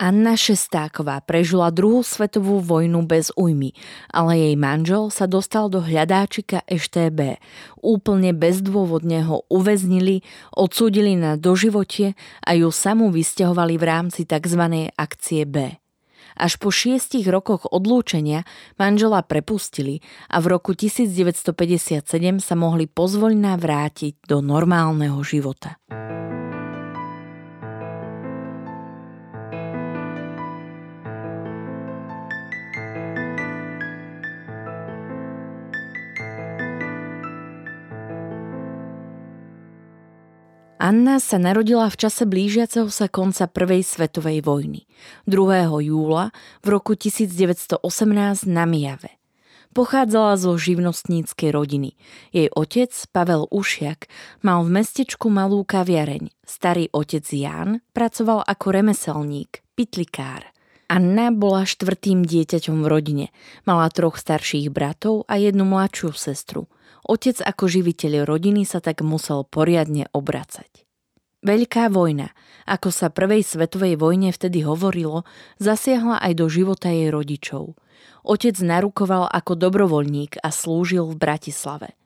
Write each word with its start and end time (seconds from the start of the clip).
Anna 0.00 0.32
Šestáková 0.32 1.20
prežila 1.20 1.68
druhú 1.68 2.00
svetovú 2.00 2.64
vojnu 2.64 3.04
bez 3.04 3.28
újmy, 3.36 3.76
ale 4.08 4.32
jej 4.40 4.56
manžel 4.56 5.12
sa 5.12 5.28
dostal 5.28 5.68
do 5.68 5.84
hľadáčika 5.84 6.64
EŠTB. 6.64 7.36
Úplne 7.84 8.32
bezdôvodne 8.32 9.28
ho 9.28 9.44
uväznili, 9.52 10.24
odsúdili 10.56 11.20
na 11.20 11.36
doživotie 11.36 12.16
a 12.40 12.56
ju 12.56 12.72
samú 12.72 13.12
vysťahovali 13.12 13.76
v 13.76 13.84
rámci 13.84 14.24
tzv. 14.24 14.88
akcie 14.96 15.44
B. 15.44 15.76
Až 16.40 16.56
po 16.56 16.72
šiestich 16.72 17.28
rokoch 17.28 17.68
odlúčenia 17.68 18.48
manžela 18.80 19.20
prepustili 19.20 20.00
a 20.32 20.40
v 20.40 20.56
roku 20.56 20.72
1957 20.72 22.08
sa 22.40 22.54
mohli 22.56 22.88
pozvoľná 22.88 23.52
vrátiť 23.60 24.24
do 24.24 24.40
normálneho 24.40 25.20
života. 25.20 25.76
Anna 40.80 41.20
sa 41.20 41.36
narodila 41.36 41.92
v 41.92 42.08
čase 42.08 42.24
blížiaceho 42.24 42.88
sa 42.88 43.04
konca 43.04 43.44
Prvej 43.44 43.84
svetovej 43.84 44.40
vojny, 44.40 44.88
2. 45.28 45.68
júla 45.84 46.32
v 46.64 46.66
roku 46.72 46.96
1918 46.96 47.84
na 48.48 48.64
Mijave. 48.64 49.20
Pochádzala 49.76 50.40
zo 50.40 50.56
živnostníckej 50.56 51.52
rodiny. 51.52 52.00
Jej 52.32 52.48
otec, 52.56 52.96
Pavel 53.12 53.44
Ušiak, 53.52 54.08
mal 54.40 54.64
v 54.64 54.80
mestečku 54.80 55.28
malú 55.28 55.68
kaviareň. 55.68 56.32
Starý 56.48 56.88
otec 56.96 57.28
Ján 57.28 57.84
pracoval 57.92 58.40
ako 58.48 58.66
remeselník, 58.72 59.60
pitlikár. 59.76 60.48
Anna 60.88 61.28
bola 61.28 61.68
štvrtým 61.68 62.24
dieťaťom 62.24 62.80
v 62.80 62.86
rodine. 62.88 63.26
Mala 63.68 63.92
troch 63.92 64.16
starších 64.16 64.72
bratov 64.72 65.28
a 65.28 65.36
jednu 65.36 65.68
mladšiu 65.68 66.16
sestru– 66.16 66.64
Otec 67.06 67.40
ako 67.40 67.64
živiteľ 67.64 68.28
rodiny 68.28 68.68
sa 68.68 68.84
tak 68.84 69.00
musel 69.00 69.48
poriadne 69.48 70.08
obracať. 70.12 70.84
Veľká 71.40 71.88
vojna, 71.88 72.36
ako 72.68 72.92
sa 72.92 73.08
prvej 73.08 73.40
svetovej 73.40 73.96
vojne 73.96 74.28
vtedy 74.28 74.60
hovorilo, 74.60 75.24
zasiahla 75.56 76.20
aj 76.20 76.32
do 76.36 76.46
života 76.52 76.92
jej 76.92 77.08
rodičov. 77.08 77.80
Otec 78.20 78.60
narukoval 78.60 79.24
ako 79.32 79.56
dobrovoľník 79.56 80.36
a 80.44 80.52
slúžil 80.52 81.08
v 81.08 81.16
Bratislave. 81.16 81.96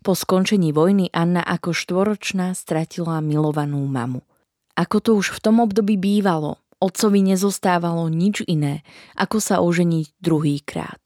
Po 0.00 0.16
skončení 0.16 0.72
vojny 0.72 1.12
Anna 1.12 1.44
ako 1.44 1.76
štvoročná 1.76 2.56
stratila 2.56 3.20
milovanú 3.20 3.84
mamu. 3.84 4.24
Ako 4.72 5.04
to 5.04 5.20
už 5.20 5.36
v 5.36 5.42
tom 5.44 5.60
období 5.60 6.00
bývalo, 6.00 6.56
otcovi 6.80 7.20
nezostávalo 7.20 8.08
nič 8.08 8.40
iné, 8.48 8.80
ako 9.20 9.36
sa 9.36 9.60
oženiť 9.60 10.16
druhýkrát. 10.16 11.02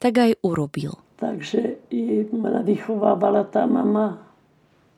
Tak 0.00 0.12
aj 0.16 0.32
urobil– 0.40 0.96
Takže 1.18 1.82
ma 2.30 2.62
vychovávala 2.62 3.42
tá 3.50 3.66
mama, 3.66 4.22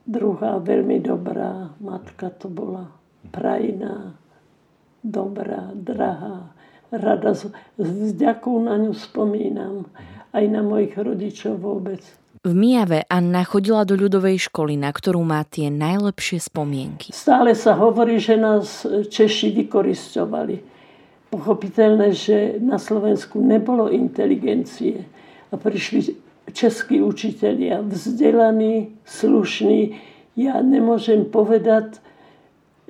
druhá 0.05 0.61
veľmi 0.61 1.01
dobrá 1.01 1.73
matka 1.81 2.29
to 2.29 2.45
bola, 2.45 2.93
prajná, 3.33 4.13
dobrá, 5.01 5.73
drahá. 5.73 6.53
Rada 6.91 7.33
s 7.33 7.47
vďakou 7.79 8.61
na 8.61 8.77
ňu 8.77 8.93
spomínam, 8.93 9.89
aj 10.35 10.45
na 10.45 10.61
mojich 10.61 10.93
rodičov 10.93 11.57
vôbec. 11.57 12.03
V 12.41 12.57
Mijave 12.57 13.05
Anna 13.05 13.45
chodila 13.45 13.85
do 13.85 13.93
ľudovej 13.93 14.49
školy, 14.49 14.73
na 14.73 14.89
ktorú 14.89 15.21
má 15.21 15.45
tie 15.45 15.69
najlepšie 15.69 16.41
spomienky. 16.41 17.13
Stále 17.13 17.53
sa 17.53 17.77
hovorí, 17.77 18.17
že 18.17 18.33
nás 18.33 18.81
Češi 18.85 19.53
vykoristovali. 19.61 20.57
Pochopiteľné, 21.31 22.11
že 22.11 22.59
na 22.59 22.75
Slovensku 22.75 23.39
nebolo 23.39 23.87
inteligencie 23.87 25.05
a 25.51 25.57
prišli 25.57 26.15
českí 26.53 27.01
učitelia, 27.01 27.81
vzdelaní, 27.81 28.95
slušní. 29.05 29.99
Ja 30.35 30.63
nemôžem 30.63 31.27
povedať, 31.27 31.99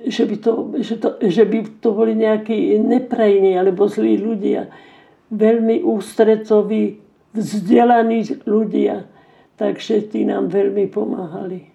že 0.02 0.26
by 0.26 0.36
to, 0.38 0.52
že 0.78 0.94
to, 0.98 1.08
že 1.20 1.42
by 1.46 1.58
to 1.82 1.88
boli 1.94 2.14
nejakí 2.14 2.78
neprajní 2.78 3.58
alebo 3.58 3.86
zlí 3.86 4.18
ľudia. 4.18 4.70
Veľmi 5.30 5.82
ústretoví, 5.82 7.02
vzdelaní 7.34 8.46
ľudia. 8.46 9.06
Takže 9.56 10.10
tí 10.10 10.26
nám 10.26 10.50
veľmi 10.50 10.90
pomáhali. 10.90 11.70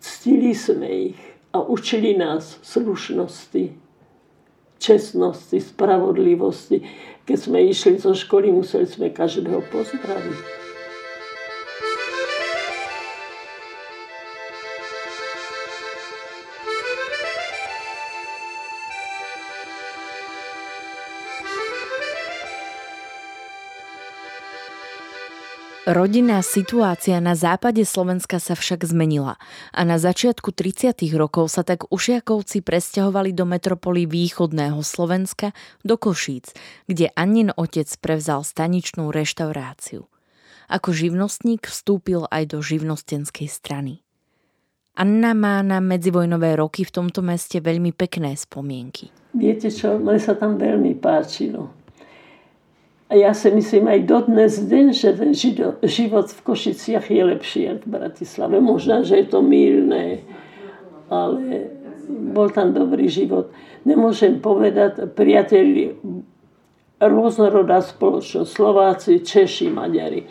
Ctili 0.00 0.56
sme 0.56 1.12
ich 1.12 1.20
a 1.52 1.60
učili 1.64 2.16
nás 2.16 2.60
slušnosti, 2.62 3.72
čestnosti, 4.78 5.56
spravodlivosti. 5.60 6.80
Keď 7.26 7.38
sme 7.42 7.58
išli 7.66 7.98
zo 7.98 8.14
školy, 8.14 8.54
museli 8.54 8.86
sme 8.86 9.10
každého 9.10 9.58
pozdraviť. 9.74 10.65
Rodinná 25.96 26.44
situácia 26.44 27.16
na 27.24 27.32
západe 27.32 27.80
Slovenska 27.80 28.36
sa 28.36 28.52
však 28.52 28.84
zmenila 28.84 29.40
a 29.72 29.80
na 29.80 29.96
začiatku 29.96 30.52
30. 30.52 30.92
rokov 31.16 31.48
sa 31.48 31.64
tak 31.64 31.88
Ušiakovci 31.88 32.60
presťahovali 32.60 33.32
do 33.32 33.48
metropoly 33.48 34.04
východného 34.04 34.76
Slovenska 34.84 35.56
do 35.88 35.96
Košíc, 35.96 36.52
kde 36.84 37.08
Anin 37.16 37.48
otec 37.48 37.88
prevzal 37.96 38.44
staničnú 38.44 39.08
reštauráciu. 39.08 40.04
Ako 40.68 40.92
živnostník 40.92 41.64
vstúpil 41.64 42.28
aj 42.28 42.52
do 42.52 42.60
živnostenskej 42.60 43.48
strany. 43.48 44.04
Anna 45.00 45.32
má 45.32 45.64
na 45.64 45.80
medzivojnové 45.80 46.60
roky 46.60 46.84
v 46.84 46.92
tomto 46.92 47.24
meste 47.24 47.56
veľmi 47.64 47.96
pekné 47.96 48.36
spomienky. 48.36 49.08
Viete 49.32 49.72
čo, 49.72 49.96
mne 49.96 50.20
sa 50.20 50.36
tam 50.36 50.60
veľmi 50.60 50.92
páčilo 51.00 51.85
a 53.06 53.14
ja 53.14 53.30
si 53.30 53.46
myslím 53.54 53.86
aj 53.86 54.00
dodnes 54.02 54.52
deň, 54.66 54.86
že 54.90 55.14
ten 55.14 55.30
život 55.86 56.26
v 56.26 56.40
Košiciach 56.42 57.06
je 57.06 57.22
lepší 57.22 57.62
ako 57.70 57.86
v 57.86 57.92
Bratislave. 57.94 58.58
Možno, 58.58 59.06
že 59.06 59.22
je 59.22 59.26
to 59.30 59.46
mírne, 59.46 60.26
ale 61.06 61.70
bol 62.34 62.50
tam 62.50 62.74
dobrý 62.74 63.06
život. 63.06 63.54
Nemôžem 63.86 64.42
povedať, 64.42 65.06
priateľi, 65.14 65.94
rôznorodá 66.98 67.78
spoločnosť, 67.78 68.50
Slováci, 68.50 69.22
Češi, 69.22 69.70
Maďari. 69.70 70.26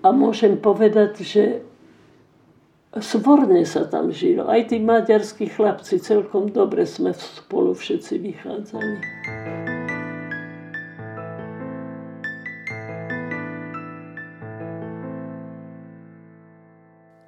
A 0.00 0.12
môžem 0.16 0.56
povedať, 0.56 1.20
že 1.20 1.44
svorne 3.04 3.68
sa 3.68 3.84
tam 3.84 4.08
žilo. 4.16 4.48
Aj 4.48 4.64
tí 4.64 4.80
maďarskí 4.80 5.52
chlapci 5.52 6.00
celkom 6.00 6.48
dobre 6.48 6.88
sme 6.88 7.12
spolu 7.12 7.76
všetci 7.76 8.14
vychádzali. 8.16 8.96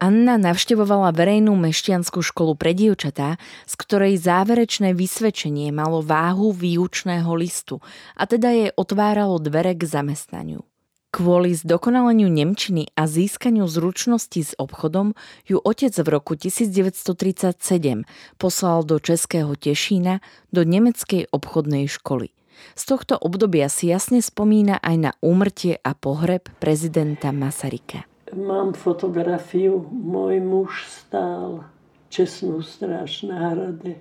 Anna 0.07 0.39
navštevovala 0.39 1.11
verejnú 1.11 1.59
mešťanskú 1.59 2.23
školu 2.23 2.55
pre 2.55 2.79
dievčatá, 2.79 3.43
z 3.67 3.75
ktorej 3.75 4.23
záverečné 4.23 4.95
vysvedčenie 4.95 5.75
malo 5.75 5.99
váhu 5.99 6.55
výučného 6.55 7.27
listu 7.35 7.83
a 8.15 8.23
teda 8.31 8.55
jej 8.55 8.71
otváralo 8.79 9.43
dvere 9.43 9.75
k 9.75 9.83
zamestnaniu. 9.83 10.63
Kvôli 11.11 11.59
zdokonaleniu 11.59 12.31
Nemčiny 12.31 12.95
a 12.95 13.11
získaniu 13.11 13.67
zručnosti 13.67 14.47
s 14.47 14.55
obchodom 14.55 15.19
ju 15.43 15.59
otec 15.59 15.99
v 15.99 16.07
roku 16.07 16.39
1937 16.39 18.07
poslal 18.39 18.87
do 18.87 19.03
Českého 19.03 19.59
Tešína 19.59 20.23
do 20.55 20.63
nemeckej 20.63 21.35
obchodnej 21.35 21.91
školy. 21.91 22.31
Z 22.79 22.95
tohto 22.95 23.19
obdobia 23.19 23.67
si 23.67 23.91
jasne 23.91 24.23
spomína 24.23 24.79
aj 24.87 24.97
na 25.03 25.11
úmrtie 25.19 25.83
a 25.83 25.99
pohreb 25.99 26.47
prezidenta 26.63 27.35
Masaryka. 27.35 28.07
Mám 28.37 28.77
fotografiu, 28.77 29.89
môj 29.89 30.45
muž 30.45 30.85
stál 30.85 31.65
čestnú 32.13 32.61
stráž 32.61 33.25
na 33.25 33.49
hrade 33.49 33.97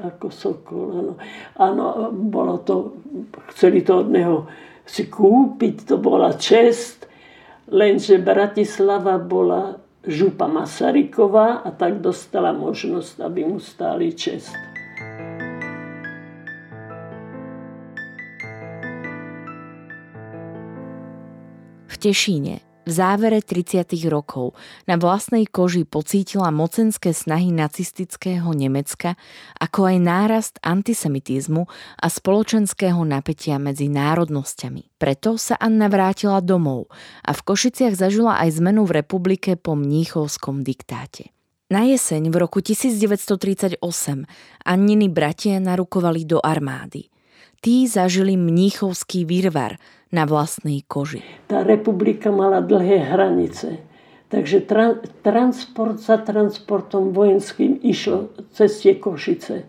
ako 0.00 0.32
sokol. 0.32 0.88
Áno. 0.96 1.14
áno, 1.60 2.08
bolo 2.10 2.64
to, 2.64 2.96
chceli 3.52 3.84
to 3.84 4.00
od 4.00 4.08
neho 4.08 4.48
si 4.88 5.06
kúpiť, 5.06 5.84
to 5.84 6.00
bola 6.00 6.32
čest, 6.34 7.06
lenže 7.68 8.18
Bratislava 8.18 9.20
bola 9.20 9.78
župa 10.02 10.50
Masaryková 10.50 11.62
a 11.62 11.70
tak 11.70 12.02
dostala 12.02 12.50
možnosť, 12.50 13.22
aby 13.22 13.46
mu 13.46 13.62
stáli 13.62 14.16
čest. 14.16 14.50
V 21.86 21.94
Tešíne 22.00 22.71
v 22.82 22.90
závere 22.90 23.38
30. 23.38 23.86
rokov 24.10 24.58
na 24.90 24.98
vlastnej 24.98 25.46
koži 25.46 25.86
pocítila 25.86 26.50
mocenské 26.50 27.14
snahy 27.14 27.54
nacistického 27.54 28.50
Nemecka, 28.50 29.14
ako 29.62 29.86
aj 29.86 29.96
nárast 30.02 30.54
antisemitizmu 30.66 31.62
a 32.02 32.06
spoločenského 32.10 32.98
napätia 33.06 33.62
medzi 33.62 33.86
národnosťami. 33.86 34.98
Preto 34.98 35.38
sa 35.38 35.54
Anna 35.62 35.86
vrátila 35.86 36.42
domov 36.42 36.90
a 37.22 37.30
v 37.30 37.40
Košiciach 37.46 37.94
zažila 37.94 38.42
aj 38.42 38.58
zmenu 38.58 38.82
v 38.82 38.98
republike 39.02 39.54
po 39.54 39.78
mníchovskom 39.78 40.66
diktáte. 40.66 41.30
Na 41.70 41.88
jeseň 41.88 42.28
v 42.28 42.36
roku 42.36 42.60
1938 42.60 43.80
Anniny 44.66 45.06
bratia 45.08 45.56
narukovali 45.56 46.28
do 46.28 46.42
armády. 46.42 47.08
Tí 47.62 47.86
zažili 47.86 48.34
mníchovský 48.34 49.22
výrvar– 49.22 49.78
na 50.12 50.28
vlastnej 50.28 50.84
koži. 50.84 51.24
Tá 51.48 51.64
republika 51.64 52.28
mala 52.28 52.60
dlhé 52.60 53.02
hranice. 53.10 53.80
Takže 54.32 54.64
tra- 54.64 54.96
transport 55.20 56.00
za 56.00 56.16
transportom 56.16 57.12
vojenským 57.12 57.76
išlo 57.84 58.32
cez 58.56 58.80
tie 58.80 58.96
Košice. 58.96 59.68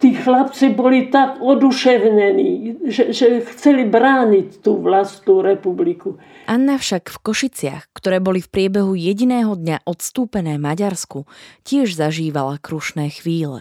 Tí 0.00 0.16
chlapci 0.16 0.72
boli 0.72 1.12
tak 1.12 1.42
oduševnení, 1.42 2.86
že, 2.88 3.12
že 3.12 3.44
chceli 3.52 3.84
brániť 3.84 4.64
tú 4.64 4.80
vlastnú 4.80 5.44
republiku. 5.44 6.16
Anna 6.48 6.80
však 6.80 7.12
v 7.12 7.18
Košiciach, 7.20 7.92
ktoré 7.92 8.16
boli 8.16 8.40
v 8.40 8.48
priebehu 8.48 8.96
jediného 8.96 9.58
dňa 9.58 9.84
odstúpené 9.84 10.56
Maďarsku, 10.56 11.28
tiež 11.68 11.92
zažívala 11.98 12.62
krušné 12.62 13.12
chvíle. 13.12 13.60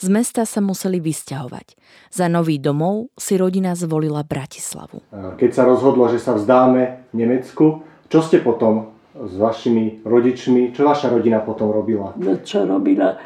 Z 0.00 0.06
mesta 0.08 0.42
sa 0.48 0.60
museli 0.64 0.98
vysťahovať. 0.98 1.66
Za 2.12 2.26
nový 2.26 2.58
domov 2.58 3.12
si 3.16 3.36
rodina 3.36 3.72
zvolila 3.76 4.24
Bratislavu. 4.24 5.02
Keď 5.12 5.50
sa 5.52 5.62
rozhodlo, 5.68 6.08
že 6.08 6.20
sa 6.20 6.36
vzdáme 6.36 7.12
Nemecku, 7.12 7.84
čo 8.08 8.20
ste 8.20 8.44
potom 8.44 8.92
s 9.12 9.36
vašimi 9.36 10.04
rodičmi, 10.04 10.72
čo 10.72 10.88
vaša 10.88 11.12
rodina 11.12 11.44
potom 11.44 11.68
robila? 11.68 12.16
No 12.16 12.40
čo 12.40 12.64
robila? 12.64 13.20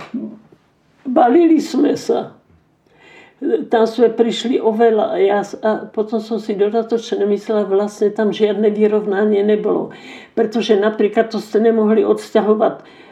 Balili 1.06 1.62
sme 1.62 1.94
sa. 1.94 2.34
Tam 3.68 3.84
sme 3.84 4.08
prišli 4.16 4.56
oveľa 4.56 5.12
a, 5.12 5.16
ja, 5.20 5.40
a 5.60 5.70
potom 5.92 6.24
som 6.24 6.40
si 6.40 6.56
dodatočne 6.56 7.28
myslela, 7.28 7.68
vlastne 7.68 8.08
tam 8.08 8.32
žiadne 8.32 8.72
vyrovnanie 8.72 9.44
nebolo. 9.44 9.92
Pretože 10.32 10.80
napríklad 10.80 11.28
to 11.28 11.38
ste 11.38 11.60
nemohli 11.60 12.00
odsťahovať 12.00 13.04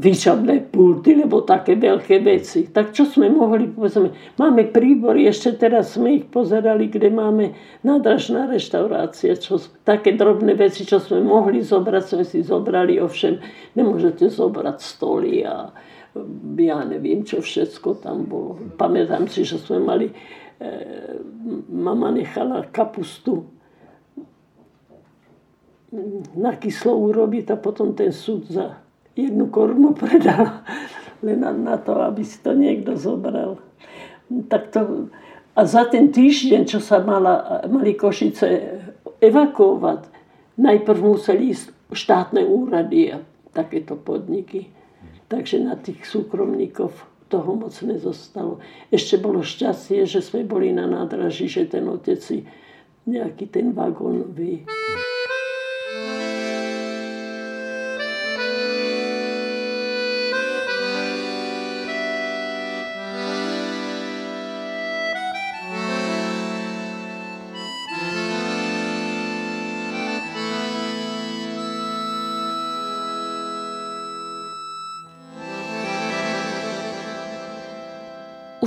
výšavné 0.00 0.72
pulty, 0.72 1.12
lebo 1.12 1.44
také 1.44 1.76
veľké 1.76 2.24
veci. 2.24 2.72
Tak 2.72 2.96
čo 2.96 3.04
sme 3.04 3.28
mohli, 3.28 3.68
povedzme, 3.68 4.08
máme 4.40 4.72
príbory, 4.72 5.28
ešte 5.28 5.60
teraz 5.60 6.00
sme 6.00 6.24
ich 6.24 6.24
pozerali, 6.24 6.88
kde 6.88 7.12
máme 7.12 7.52
nádražná 7.84 8.48
reštaurácia, 8.48 9.36
čo, 9.36 9.60
také 9.84 10.16
drobné 10.16 10.56
veci, 10.56 10.88
čo 10.88 10.96
sme 10.96 11.20
mohli 11.20 11.60
zobrať, 11.60 12.04
sme 12.04 12.24
si 12.24 12.40
zobrali, 12.40 12.96
ovšem 12.96 13.44
nemôžete 13.76 14.32
zobrať 14.32 14.78
stoly 14.80 15.44
a 15.44 15.68
ja 16.56 16.78
neviem, 16.88 17.20
čo 17.20 17.44
všetko 17.44 18.00
tam 18.00 18.24
bolo. 18.24 18.56
Pamätám 18.80 19.28
si, 19.28 19.44
že 19.44 19.60
sme 19.60 19.84
mali, 19.84 20.08
e, 20.08 20.14
mama 21.68 22.08
nechala 22.08 22.64
kapustu 22.72 23.44
na 26.32 26.56
kyslo 26.56 26.96
urobiť 27.04 27.52
a 27.52 27.56
potom 27.60 27.92
ten 27.92 28.16
súd 28.16 28.48
za 28.48 28.81
jednu 29.16 29.48
korunu 29.48 29.92
predal 29.94 30.64
len 31.26 31.40
na 31.40 31.76
to, 31.78 31.96
aby 32.02 32.24
si 32.26 32.40
to 32.42 32.52
niekto 32.56 32.98
zobral. 32.98 33.62
Tak 34.48 34.72
to, 34.72 35.12
a 35.52 35.60
za 35.68 35.84
ten 35.84 36.08
týždeň, 36.08 36.62
čo 36.64 36.80
sa 36.80 37.04
mala, 37.04 37.62
mali 37.68 37.92
Košice 37.92 38.48
evakuovať, 39.20 40.00
najprv 40.56 41.00
museli 41.00 41.52
ísť 41.52 41.92
štátne 41.92 42.42
úrady 42.48 43.12
a 43.12 43.20
takéto 43.52 43.94
podniky. 43.94 44.72
Takže 45.28 45.60
na 45.60 45.76
tých 45.76 46.04
súkromníkov 46.08 46.92
toho 47.28 47.56
moc 47.56 47.72
nezostalo. 47.80 48.60
Ešte 48.92 49.16
bolo 49.16 49.40
šťastie, 49.40 50.04
že 50.04 50.20
sme 50.20 50.44
boli 50.44 50.72
na 50.72 50.84
nádraží, 50.84 51.48
že 51.48 51.64
ten 51.64 51.88
otec 51.88 52.20
si 52.20 52.44
nejaký 53.08 53.48
ten 53.48 53.72
vagón 53.72 54.32
vy. 54.36 54.68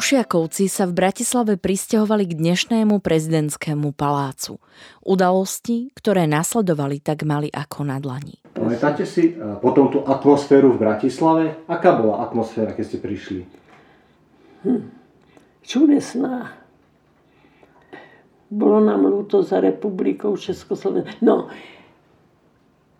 Ušiakovci 0.05 0.69
sa 0.69 0.85
v 0.85 1.01
Bratislave 1.01 1.57
pristahovali 1.57 2.29
k 2.29 2.37
dnešnému 2.37 3.01
prezidentskému 3.01 3.89
palácu. 3.97 4.61
Udalosti, 5.01 5.89
ktoré 5.97 6.29
nasledovali, 6.29 7.01
tak 7.01 7.25
mali 7.25 7.49
ako 7.49 7.89
na 7.89 7.97
dlani. 7.97 8.37
Pamätáte 8.53 9.01
si 9.09 9.33
e, 9.33 9.57
potom 9.57 9.89
tú 9.89 10.05
atmosféru 10.05 10.77
v 10.77 10.85
Bratislave? 10.85 11.57
Aká 11.65 11.97
bola 11.97 12.21
atmosféra, 12.21 12.77
keď 12.77 12.85
ste 12.85 12.97
prišli? 13.01 13.49
Hm. 14.69 14.93
Čudesná. 15.65 16.53
Bolo 18.53 18.85
nám 18.85 19.09
ľúto 19.09 19.41
za 19.41 19.57
republikou 19.57 20.37
Československa. 20.37 21.17
No, 21.25 21.49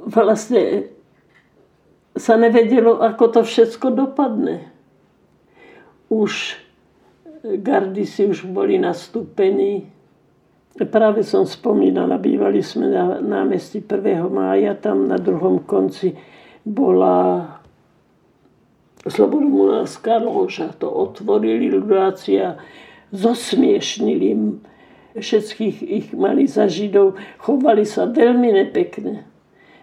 vlastne 0.02 0.90
sa 2.18 2.34
nevedelo, 2.34 2.98
ako 2.98 3.30
to 3.30 3.42
všetko 3.46 3.94
dopadne. 3.94 4.74
Už 6.10 6.65
gardy 7.62 8.06
si 8.10 8.26
už 8.26 8.50
boli 8.50 8.82
nastúpení. 8.82 9.86
Práve 10.76 11.24
som 11.24 11.48
spomínala, 11.48 12.20
bývali 12.20 12.60
sme 12.60 12.92
na 12.92 13.24
námestí 13.24 13.80
1. 13.80 14.28
mája, 14.28 14.76
tam 14.76 15.08
na 15.08 15.16
druhom 15.16 15.64
konci 15.64 16.18
bola 16.68 17.48
Slobodomurárska 19.06 20.20
loža. 20.20 20.76
To 20.84 20.92
otvorili 20.92 21.72
ľudácia, 21.72 22.60
zosmiešnili 23.16 24.60
všetkých 25.16 25.78
ich 25.80 26.08
mali 26.12 26.44
za 26.44 26.68
Židov, 26.68 27.16
chovali 27.40 27.88
sa 27.88 28.10
veľmi 28.12 28.52
nepekne. 28.52 29.24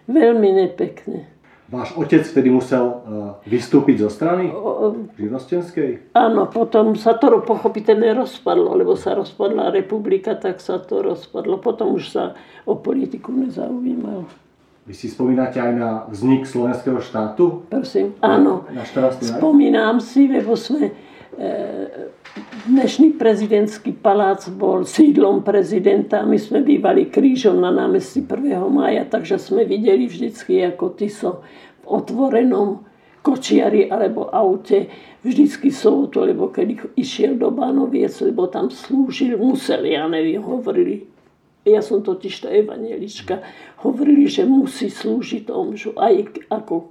Veľmi 0.05 0.49
nepekne. 0.61 1.32
Váš 1.73 1.97
otec 1.97 2.21
vtedy 2.21 2.53
musel 2.53 2.85
uh, 2.85 2.93
vystúpiť 3.49 4.05
zo 4.05 4.09
strany 4.13 4.53
živnostenskej? 5.17 6.13
Áno, 6.13 6.45
potom 6.45 6.93
sa 6.93 7.17
to 7.17 7.41
pochopiteľne 7.41 8.13
rozpadlo, 8.13 8.77
lebo 8.77 8.93
sa 8.93 9.17
rozpadla 9.17 9.73
republika, 9.73 10.37
tak 10.37 10.61
sa 10.61 10.77
to 10.77 11.01
rozpadlo. 11.01 11.57
Potom 11.57 11.97
už 11.97 12.13
sa 12.13 12.37
o 12.69 12.77
politiku 12.77 13.33
nezaujímal. 13.33 14.29
Vy 14.83 14.93
si 14.93 15.07
spomínate 15.07 15.63
aj 15.63 15.73
na 15.79 15.89
vznik 16.11 16.43
slovenského 16.43 16.99
štátu? 16.99 17.63
Prosím, 17.71 18.19
áno. 18.19 18.67
Na, 18.67 18.83
na 18.83 19.09
Spomínam 19.15 20.03
si, 20.03 20.27
lebo 20.27 20.59
sme 20.59 20.91
dnešný 22.69 23.17
prezidentský 23.17 23.93
palác 23.93 24.47
bol 24.49 24.85
sídlom 24.87 25.41
prezidenta. 25.41 26.25
My 26.25 26.37
sme 26.37 26.61
bývali 26.61 27.09
krížom 27.09 27.59
na 27.61 27.69
námestí 27.69 28.23
1. 28.23 28.57
maja, 28.69 29.03
takže 29.05 29.41
sme 29.41 29.67
videli 29.67 30.05
vždycky, 30.09 30.61
ako 30.63 30.93
Tiso 30.97 31.41
v 31.83 32.01
otvorenom 32.01 32.85
kočiari 33.23 33.87
alebo 33.87 34.27
aute 34.27 34.91
vždycky 35.23 35.71
sobotu, 35.71 36.27
lebo 36.27 36.51
keď 36.51 36.91
išiel 36.99 37.39
do 37.39 37.47
Bánoviec, 37.49 38.11
lebo 38.19 38.51
tam 38.51 38.67
slúžil, 38.67 39.39
museli, 39.39 39.95
ja 39.95 40.03
neviem, 40.11 40.43
hovorili, 40.43 41.07
ja 41.63 41.79
som 41.79 42.03
totiž 42.03 42.43
to 42.43 42.47
evangelička, 42.51 43.39
hovorili, 43.87 44.27
že 44.27 44.43
musí 44.43 44.91
slúžiť 44.91 45.47
omžu 45.47 45.95
aj 45.95 46.43
ako 46.51 46.75
e, 46.83 46.85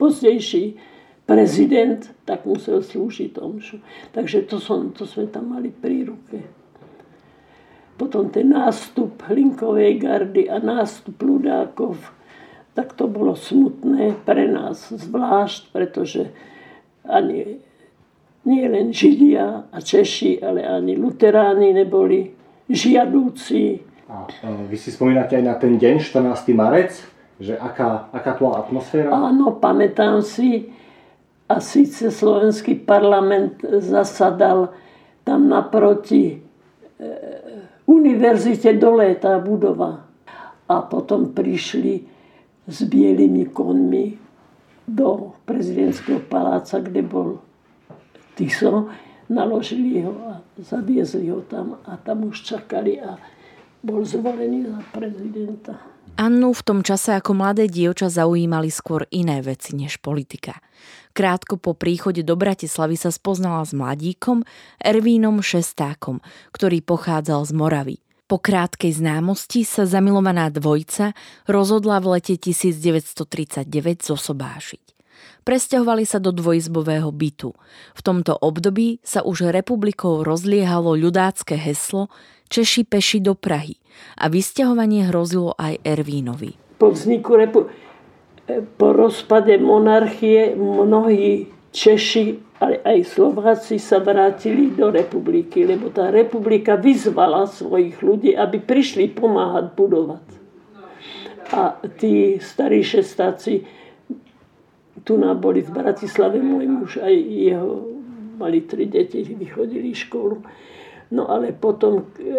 pozdejší 0.00 0.93
prezident, 1.24 2.04
tak 2.28 2.44
musel 2.44 2.84
slúžiť 2.84 3.40
omžu. 3.40 3.80
Takže 4.12 4.44
to, 4.44 4.60
som, 4.60 4.92
to 4.92 5.08
sme 5.08 5.28
tam 5.28 5.56
mali 5.56 5.72
pri 5.72 6.04
ruke. 6.08 6.44
Potom 7.94 8.28
ten 8.28 8.50
nástup 8.50 9.22
Hlinkovej 9.24 10.02
gardy 10.02 10.50
a 10.50 10.58
nástup 10.58 11.14
ľudákov, 11.22 11.96
tak 12.74 12.92
to 12.98 13.06
bolo 13.06 13.38
smutné 13.38 14.18
pre 14.26 14.50
nás 14.50 14.90
zvlášť, 14.90 15.70
pretože 15.70 16.34
ani 17.06 17.62
nie 18.44 18.64
len 18.68 18.90
Židia 18.92 19.70
a 19.72 19.78
Češi, 19.80 20.42
ale 20.42 20.66
ani 20.66 20.98
Luteráni 20.98 21.72
neboli 21.72 22.34
žiadúci. 22.68 23.80
A 24.10 24.28
e, 24.28 24.68
vy 24.68 24.76
si 24.76 24.92
spomínate 24.92 25.38
aj 25.38 25.44
na 25.46 25.54
ten 25.56 25.80
deň, 25.80 26.02
14. 26.02 26.52
marec, 26.52 26.98
že 27.40 27.56
aká, 27.56 28.12
aká 28.12 28.36
bola 28.36 28.66
atmosféra? 28.66 29.08
Áno, 29.08 29.56
pamätám 29.56 30.20
si. 30.20 30.68
A 31.48 31.60
síce 31.60 32.08
slovenský 32.08 32.74
parlament 32.74 33.60
zasadal 33.84 34.72
tam 35.24 35.48
naproti 35.48 36.32
e, 36.32 36.36
univerzite 37.84 38.76
dole, 38.80 39.12
tá 39.20 39.36
budova. 39.40 40.08
A 40.64 40.76
potom 40.88 41.36
prišli 41.36 42.00
s 42.64 42.78
bielými 42.88 43.52
konmi 43.52 44.16
do 44.88 45.36
prezidentského 45.44 46.24
paláca, 46.24 46.80
kde 46.80 47.04
bol 47.04 47.40
Tiso, 48.34 48.88
naložili 49.28 50.02
ho 50.02 50.12
a 50.28 50.32
zaviezli 50.58 51.30
ho 51.30 51.40
tam 51.44 51.80
a 51.84 51.96
tam 51.96 52.28
už 52.28 52.42
čakali 52.44 53.00
a 53.00 53.16
bol 53.84 54.04
zvolený 54.04 54.68
za 54.68 54.80
prezidenta. 54.92 55.76
Annu 56.14 56.54
v 56.54 56.62
tom 56.62 56.80
čase 56.86 57.16
ako 57.16 57.34
mladé 57.34 57.66
dievča 57.66 58.06
zaujímali 58.06 58.70
skôr 58.70 59.08
iné 59.10 59.42
veci 59.42 59.74
než 59.74 59.98
politika. 59.98 60.62
Krátko 61.14 61.62
po 61.62 61.78
príchode 61.78 62.26
do 62.26 62.34
Bratislavy 62.34 62.98
sa 62.98 63.14
spoznala 63.14 63.62
s 63.62 63.70
mladíkom 63.70 64.42
Ervínom 64.82 65.46
Šestákom, 65.46 66.18
ktorý 66.50 66.82
pochádzal 66.82 67.46
z 67.46 67.52
Moravy. 67.54 67.96
Po 68.26 68.42
krátkej 68.42 68.98
známosti 68.98 69.62
sa 69.62 69.86
zamilovaná 69.86 70.50
dvojca 70.50 71.14
rozhodla 71.46 72.02
v 72.02 72.18
lete 72.18 72.34
1939 72.34 73.62
zosobášiť. 74.02 74.84
Presťahovali 75.46 76.02
sa 76.02 76.18
do 76.18 76.34
dvojizbového 76.34 77.14
bytu. 77.14 77.54
V 77.94 78.00
tomto 78.02 78.34
období 78.34 78.98
sa 79.06 79.22
už 79.22 79.54
republikou 79.54 80.26
rozliehalo 80.26 80.98
ľudácké 80.98 81.54
heslo 81.54 82.10
Češi 82.50 82.90
peši 82.90 83.22
do 83.22 83.38
Prahy 83.38 83.78
a 84.18 84.26
vysťahovanie 84.26 85.14
hrozilo 85.14 85.54
aj 85.54 85.78
Ervínovi. 85.86 86.58
Po 86.82 86.90
vzniku 86.90 87.38
repu- 87.38 87.70
po 88.76 88.92
rozpade 88.92 89.56
monarchie 89.56 90.52
mnohí 90.56 91.48
Češi, 91.74 92.38
ale 92.62 92.78
aj 92.86 92.98
Slováci 93.18 93.82
sa 93.82 93.98
vrátili 93.98 94.70
do 94.70 94.94
republiky, 94.94 95.66
lebo 95.66 95.90
tá 95.90 96.14
republika 96.14 96.78
vyzvala 96.78 97.50
svojich 97.50 97.98
ľudí, 97.98 98.30
aby 98.36 98.62
prišli 98.62 99.10
pomáhať 99.10 99.74
budovať. 99.74 100.26
A 101.50 101.76
tí 101.98 102.38
starí 102.38 102.80
šestáci 102.86 103.66
tu 105.04 105.20
nám 105.20 105.42
boli 105.42 105.60
v 105.60 105.74
Bratislave, 105.74 106.40
môj 106.40 106.66
muž 106.70 106.90
aj 107.02 107.14
jeho, 107.20 107.90
mali 108.40 108.64
tri 108.64 108.88
deti, 108.88 109.20
vychodili 109.20 109.92
školu. 109.92 110.40
No 111.14 111.30
ale 111.30 111.54
potom, 111.54 112.10
e, 112.18 112.34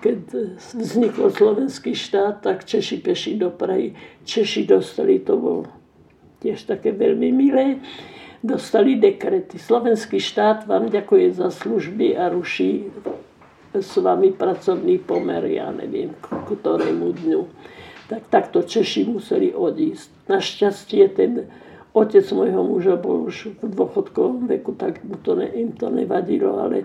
keď 0.00 0.18
vznikol 0.72 1.28
slovenský 1.28 1.92
štát, 1.92 2.40
tak 2.40 2.64
Češi 2.64 3.04
peši 3.04 3.36
do 3.36 3.52
Prahy. 3.52 3.92
Češi 4.24 4.64
dostali, 4.64 5.20
to 5.20 5.36
bol 5.36 5.58
tiež 6.40 6.64
také 6.64 6.96
veľmi 6.96 7.28
milé, 7.28 7.84
dostali 8.40 8.96
dekrety. 8.96 9.60
Slovenský 9.60 10.16
štát 10.16 10.64
vám 10.64 10.88
ďakuje 10.88 11.36
za 11.36 11.52
služby 11.52 12.16
a 12.16 12.32
ruší 12.32 12.88
s 13.76 13.92
vami 14.00 14.32
pracovný 14.32 14.96
pomer, 15.04 15.44
ja 15.52 15.68
neviem, 15.68 16.16
ktorému 16.24 17.12
dňu. 17.20 17.42
Tak 18.08 18.32
takto 18.32 18.64
Češi 18.64 19.12
museli 19.12 19.52
odísť. 19.52 20.28
Našťastie 20.32 21.04
ten 21.12 21.32
Otec 21.94 22.26
môjho 22.34 22.66
muža 22.66 22.98
bol 22.98 23.30
už 23.30 23.54
v 23.62 23.70
dôchodkovom 23.70 24.50
veku, 24.50 24.74
tak 24.74 25.06
mu 25.06 25.14
to 25.22 25.38
ne, 25.38 25.46
im 25.46 25.70
to 25.78 25.86
nevadilo, 25.94 26.58
ale 26.58 26.82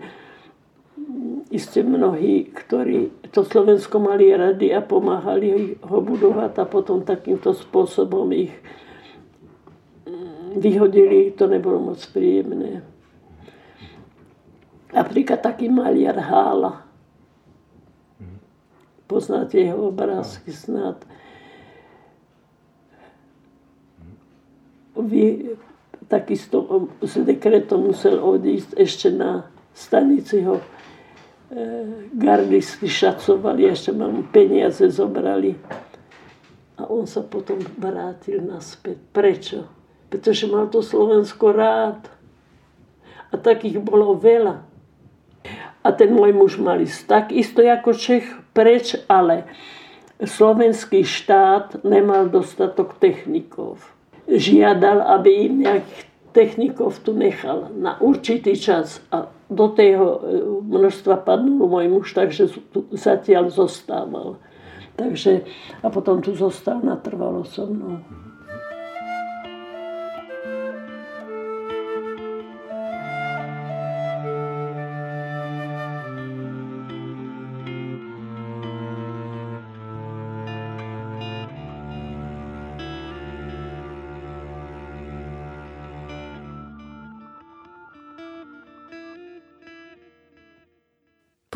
iste 1.50 1.82
mnohí, 1.82 2.50
ktorí 2.54 3.30
to 3.34 3.42
Slovensko 3.46 3.98
mali 3.98 4.30
rady 4.34 4.74
a 4.74 4.82
pomáhali 4.82 5.78
ho 5.82 5.98
budovať 6.02 6.54
a 6.62 6.66
potom 6.66 7.02
takýmto 7.02 7.54
spôsobom 7.54 8.30
ich 8.34 8.54
mm, 10.06 10.62
vyhodili, 10.62 11.34
to 11.34 11.50
nebolo 11.50 11.94
moc 11.94 12.00
príjemné. 12.14 12.86
Napríklad 14.90 15.42
taký 15.42 15.70
maliar 15.70 16.18
Hála. 16.18 16.86
Poznáte 19.10 19.58
jeho 19.58 19.90
obrázky 19.90 20.54
snad. 20.54 21.02
vy, 25.02 25.56
takisto 26.12 26.90
s 27.00 27.16
dekretom 27.24 27.92
musel 27.92 28.20
odísť 28.20 28.76
ešte 28.76 29.08
na 29.14 29.48
stanici 29.72 30.44
ho 30.44 30.60
e, 31.50 31.64
gardisti 32.14 32.88
šacovali, 32.88 33.68
ešte 33.70 33.92
mu 33.94 34.26
peniaze 34.30 34.86
zobrali. 34.90 35.58
A 36.80 36.88
on 36.88 37.04
sa 37.04 37.20
potom 37.26 37.60
vrátil 37.76 38.40
naspäť. 38.40 38.98
Prečo? 39.12 39.68
Pretože 40.08 40.48
mal 40.48 40.72
to 40.72 40.80
Slovensko 40.80 41.52
rád. 41.52 42.08
A 43.30 43.36
takých 43.36 43.84
bolo 43.84 44.16
veľa. 44.16 44.64
A 45.84 45.88
ten 45.92 46.16
môj 46.16 46.32
muž 46.32 46.56
mal 46.58 46.80
ísť 46.80 47.00
tak 47.06 47.26
isto 47.36 47.60
ako 47.60 47.92
Čech 47.96 48.26
preč, 48.56 48.96
ale 49.08 49.48
slovenský 50.20 51.04
štát 51.04 51.84
nemal 51.84 52.28
dostatok 52.28 53.00
technikov 53.00 53.80
žiadal, 54.30 55.02
aby 55.20 55.50
im 55.50 55.54
nejakých 55.66 56.06
technikov 56.30 57.02
tu 57.02 57.18
nechal 57.18 57.74
na 57.74 57.98
určitý 57.98 58.54
čas. 58.54 59.02
A 59.10 59.34
do 59.50 59.68
tého 59.74 60.06
e, 60.06 60.20
množstva 60.62 61.26
padnul 61.26 61.66
môj 61.66 61.90
muž, 61.90 62.14
takže 62.14 62.54
tu 62.70 62.86
zatiaľ 62.94 63.50
zostával. 63.50 64.38
Takže, 64.94 65.42
a 65.82 65.88
potom 65.90 66.22
tu 66.22 66.38
zostal 66.38 66.84
natrvalo 66.86 67.44
so 67.44 67.66
mnou. 67.66 68.04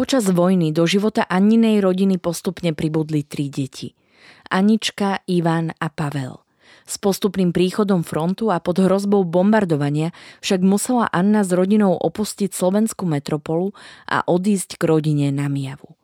Počas 0.04 0.28
vojny 0.36 0.76
do 0.76 0.84
života 0.84 1.24
Aninej 1.24 1.80
rodiny 1.80 2.20
postupne 2.20 2.76
pribudli 2.76 3.24
tri 3.24 3.48
deti. 3.48 3.96
Anička, 4.52 5.24
Ivan 5.32 5.72
a 5.80 5.88
Pavel. 5.88 6.44
S 6.84 7.00
postupným 7.00 7.56
príchodom 7.56 8.04
frontu 8.04 8.52
a 8.52 8.60
pod 8.60 8.84
hrozbou 8.84 9.24
bombardovania 9.24 10.12
však 10.44 10.60
musela 10.60 11.08
Anna 11.08 11.48
s 11.48 11.56
rodinou 11.56 11.96
opustiť 11.96 12.52
slovenskú 12.52 13.08
metropolu 13.08 13.72
a 14.04 14.28
odísť 14.28 14.76
k 14.76 14.92
rodine 14.92 15.32
na 15.32 15.48
Miavu. 15.48 15.96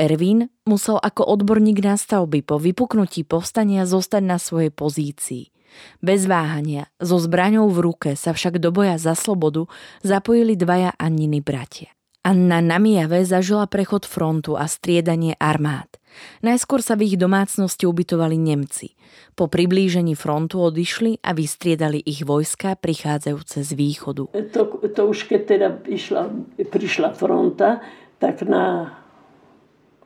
Ervín 0.00 0.48
musel 0.64 0.96
ako 0.96 1.28
odborník 1.28 1.84
na 1.84 2.00
stavby 2.00 2.40
po 2.40 2.56
vypuknutí 2.56 3.28
povstania 3.28 3.84
zostať 3.84 4.24
na 4.24 4.40
svojej 4.40 4.72
pozícii. 4.72 5.52
Bez 6.00 6.24
váhania, 6.24 6.88
so 6.96 7.20
zbraňou 7.20 7.68
v 7.68 7.92
ruke 7.92 8.10
sa 8.16 8.32
však 8.32 8.56
do 8.56 8.72
boja 8.72 8.96
za 8.96 9.12
slobodu 9.12 9.68
zapojili 10.00 10.56
dvaja 10.56 10.96
Anniny 10.96 11.44
bratia. 11.44 11.92
Anna 12.24 12.64
na 12.64 12.80
Mijave 12.80 13.20
zažila 13.28 13.68
prechod 13.68 14.08
frontu 14.08 14.56
a 14.56 14.64
striedanie 14.64 15.36
armád. 15.36 16.00
Najskôr 16.40 16.80
sa 16.80 16.96
v 16.96 17.12
ich 17.12 17.16
domácnosti 17.20 17.84
ubytovali 17.84 18.40
Nemci. 18.40 18.96
Po 19.36 19.44
priblížení 19.44 20.16
frontu 20.16 20.64
odišli 20.64 21.20
a 21.20 21.36
vystriedali 21.36 22.00
ich 22.00 22.24
vojska 22.24 22.80
prichádzajúce 22.80 23.60
z 23.60 23.70
východu. 23.76 24.24
To, 24.56 24.62
to 24.88 25.02
už 25.04 25.28
keď 25.28 25.40
teda 25.44 25.68
išla, 25.84 26.32
prišla 26.72 27.12
fronta, 27.12 27.84
tak 28.16 28.40
na 28.48 28.96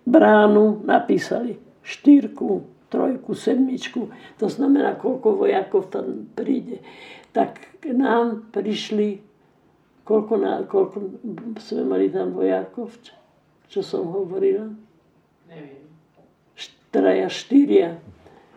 bránu 0.02 0.82
napísali 0.82 1.54
štyrku 1.87 2.78
trojku, 2.88 3.37
sedmičku, 3.37 4.08
to 4.40 4.48
znamená, 4.48 4.96
koľko 4.96 5.44
vojakov 5.44 5.92
tam 5.92 6.32
príde. 6.32 6.80
Tak 7.37 7.80
k 7.84 7.92
nám 7.92 8.48
prišli, 8.50 9.20
koľko, 10.09 10.35
na, 10.41 10.65
koľko 10.65 10.97
sme 11.61 11.85
mali 11.85 12.09
tam 12.09 12.33
vojakov, 12.33 12.97
čo, 13.69 13.85
som 13.85 14.09
hovorila? 14.09 14.73
Neviem. 15.53 15.85
Traja, 16.88 17.29
štyria, 17.29 18.00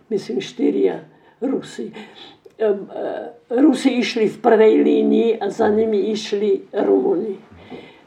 myslím 0.07 0.39
štyria 0.39 1.03
Rusi. 1.43 1.91
E, 2.55 2.67
Rusi 3.51 3.99
išli 3.99 4.31
v 4.31 4.37
prvej 4.39 4.87
línii 4.87 5.43
a 5.43 5.51
za 5.51 5.67
nimi 5.67 6.15
išli 6.15 6.71
Rumuni. 6.71 7.35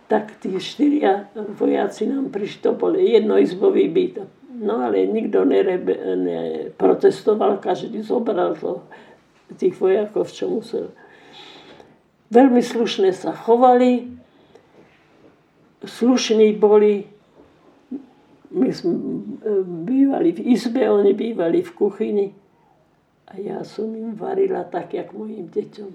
Tak 0.08 0.40
tí 0.40 0.56
štyria 0.56 1.28
vojaci 1.36 2.08
nám 2.08 2.32
prišli, 2.32 2.64
to 2.64 2.72
bol 2.72 2.96
jednoizbový 2.96 3.92
byt 3.92 4.24
No 4.54 4.86
ale 4.86 5.10
nikto 5.10 5.42
neprotestoval, 5.44 7.58
každý 7.58 8.06
zobral 8.06 8.54
to, 8.54 8.86
tých 9.58 9.74
vojakov, 9.82 10.30
čo 10.30 10.46
musel. 10.46 10.94
Veľmi 12.34 12.58
slušne 12.66 13.14
sa 13.14 13.30
chovali, 13.30 14.10
slušní 15.86 16.58
boli, 16.58 17.06
my 18.50 18.70
sme 18.74 18.90
e, 18.90 19.02
bývali 19.62 20.34
v 20.34 20.40
izbe, 20.58 20.82
oni 20.82 21.14
bývali 21.14 21.62
v 21.62 21.70
kuchyni. 21.78 22.26
A 23.30 23.38
ja 23.38 23.62
som 23.62 23.94
im 23.94 24.18
varila 24.18 24.66
tak, 24.66 24.98
jak 24.98 25.14
mojim 25.14 25.46
deťom. 25.46 25.92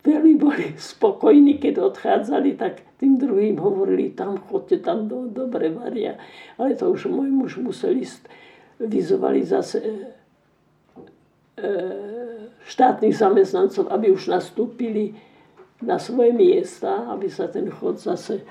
Veľmi 0.00 0.32
boli 0.40 0.72
spokojní, 0.80 1.60
keď 1.60 1.92
odchádzali, 1.92 2.56
tak 2.56 2.80
tým 2.96 3.20
druhým 3.20 3.60
hovorili, 3.60 4.16
tam 4.16 4.40
chodte, 4.48 4.80
tam 4.80 5.12
do, 5.12 5.28
dobre 5.28 5.68
varia. 5.68 6.16
Ale 6.56 6.72
to 6.72 6.88
už 6.88 7.12
môj 7.12 7.28
muž 7.28 7.60
musel 7.60 7.96
ísť, 7.96 8.24
vyzovali 8.80 9.44
zase 9.44 9.76
e, 9.80 10.19
štátnych 12.66 13.14
zamestnancov, 13.16 13.90
aby 13.90 14.12
už 14.14 14.30
nastúpili 14.30 15.16
na 15.80 15.96
svoje 15.96 16.32
miesta, 16.36 17.08
aby 17.10 17.28
sa 17.32 17.48
ten 17.48 17.68
chod 17.72 18.00
zase 18.00 18.44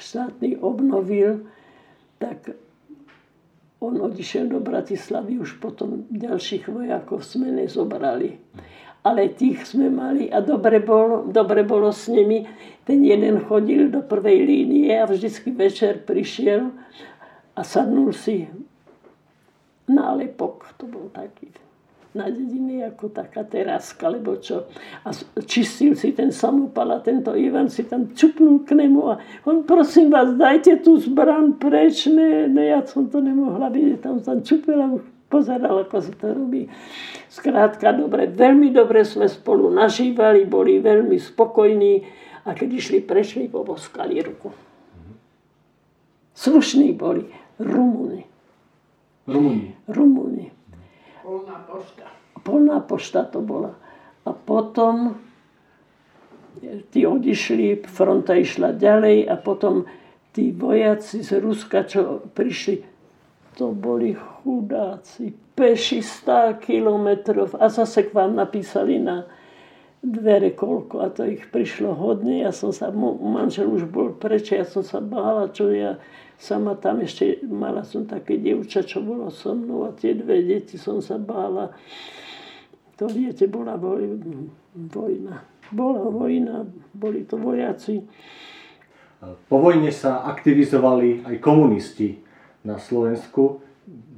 štátny 0.00 0.58
obnovil, 0.60 1.44
tak 2.18 2.52
on 3.78 3.94
odišiel 4.02 4.50
do 4.50 4.58
Bratislavy, 4.58 5.38
už 5.38 5.62
potom 5.62 6.08
ďalších 6.10 6.66
vojakov 6.66 7.22
sme 7.22 7.54
nezobrali 7.54 8.42
ale 9.08 9.32
tých 9.32 9.64
sme 9.64 9.88
mali 9.88 10.28
a 10.28 10.44
dobre 10.44 10.84
bolo, 10.84 11.30
dobre 11.30 11.62
bolo 11.62 11.94
s 11.94 12.10
nimi. 12.10 12.44
Ten 12.82 13.00
jeden 13.00 13.40
chodil 13.46 13.88
do 13.88 14.02
prvej 14.02 14.44
línie 14.44 14.92
a 14.98 15.06
vždycky 15.06 15.54
večer 15.54 16.02
prišiel 16.02 16.68
a 17.54 17.60
sadnul 17.62 18.12
si 18.12 18.44
nálepok. 19.88 20.76
To 20.76 20.84
bol 20.84 21.08
taký 21.14 21.48
na 22.16 22.32
dediny 22.32 22.80
ako 22.88 23.12
taká 23.12 23.44
teraska, 23.44 24.08
lebo 24.08 24.40
čo. 24.40 24.64
A 25.04 25.12
čistil 25.44 25.92
si 25.92 26.16
ten 26.16 26.32
samopal 26.32 26.96
a 26.96 27.04
tento 27.04 27.36
Ivan 27.36 27.68
si 27.68 27.84
tam 27.84 28.12
čupnul 28.16 28.64
k 28.64 28.72
nemu 28.72 29.00
a 29.12 29.14
on, 29.44 29.68
prosím 29.68 30.08
vás, 30.08 30.32
dajte 30.32 30.80
tú 30.80 30.96
zbran 30.96 31.60
preč. 31.60 32.08
Ne, 32.08 32.48
ne, 32.48 32.72
ja 32.72 32.80
som 32.88 33.12
to 33.12 33.20
nemohla 33.20 33.68
vidieť, 33.68 34.00
tam 34.00 34.24
som 34.24 34.40
čupila 34.40 34.96
pozeral, 35.28 35.84
ako 35.84 35.96
sa 36.00 36.12
to 36.16 36.32
robí. 36.32 36.66
Skrátka, 37.28 37.92
dobre, 37.92 38.32
veľmi 38.32 38.72
dobre 38.72 39.04
sme 39.04 39.28
spolu 39.28 39.68
nažívali, 39.68 40.48
boli 40.48 40.80
veľmi 40.80 41.20
spokojní 41.20 41.92
a 42.48 42.56
keď 42.56 42.68
išli, 42.72 42.98
prešli, 43.04 43.52
poboskali 43.52 44.16
ruku. 44.24 44.48
Slušní 46.32 46.96
boli. 46.96 47.28
Rumúni. 47.58 48.24
Rumúni. 49.28 49.76
Rumúni. 49.90 50.57
Polná 51.28 51.60
pošta. 51.68 52.04
Polná 52.40 52.78
pošta 52.80 53.20
to 53.28 53.44
bola. 53.44 53.76
A 54.24 54.32
potom 54.32 55.20
tí 56.88 57.04
odišli, 57.04 57.84
fronta 57.84 58.32
išla 58.32 58.72
ďalej 58.72 59.28
a 59.28 59.36
potom 59.36 59.84
tí 60.32 60.56
vojaci 60.56 61.20
z 61.20 61.36
Ruska, 61.36 61.84
čo 61.84 62.24
prišli, 62.32 62.80
to 63.60 63.76
boli 63.76 64.16
chudáci, 64.16 65.36
peši 65.52 66.00
100 66.00 66.64
kilometrov 66.64 67.60
a 67.60 67.68
zase 67.68 68.08
k 68.08 68.14
vám 68.16 68.32
napísali 68.32 68.96
na 68.96 69.28
dvere 70.02 70.54
koľko 70.54 71.02
a 71.02 71.10
to 71.10 71.26
ich 71.26 71.42
prišlo 71.50 71.94
hodne. 71.98 72.46
Ja 72.46 72.54
som 72.54 72.70
sa, 72.70 72.94
manžel 72.94 73.66
už 73.66 73.90
bol 73.90 74.14
preč, 74.14 74.54
ja 74.54 74.62
som 74.62 74.86
sa 74.86 75.02
bála, 75.02 75.50
čo 75.50 75.74
ja 75.74 75.98
sama 76.38 76.78
tam 76.78 77.02
ešte 77.02 77.42
mala 77.50 77.82
som 77.82 78.06
také 78.06 78.38
dievča, 78.38 78.86
čo 78.86 79.02
bolo 79.02 79.26
so 79.34 79.58
mnou 79.58 79.90
a 79.90 79.94
tie 79.94 80.14
dve 80.14 80.46
deti 80.46 80.78
som 80.78 81.02
sa 81.02 81.18
bála. 81.18 81.74
To 82.98 83.06
viete, 83.10 83.46
bola 83.50 83.74
vojna. 83.78 85.42
Bola 85.70 86.02
vojna, 86.10 86.66
boli 86.94 87.26
to 87.26 87.38
vojaci. 87.38 88.02
Po 89.22 89.56
vojne 89.58 89.90
sa 89.90 90.22
aktivizovali 90.30 91.26
aj 91.26 91.42
komunisti 91.42 92.22
na 92.62 92.78
Slovensku. 92.78 93.62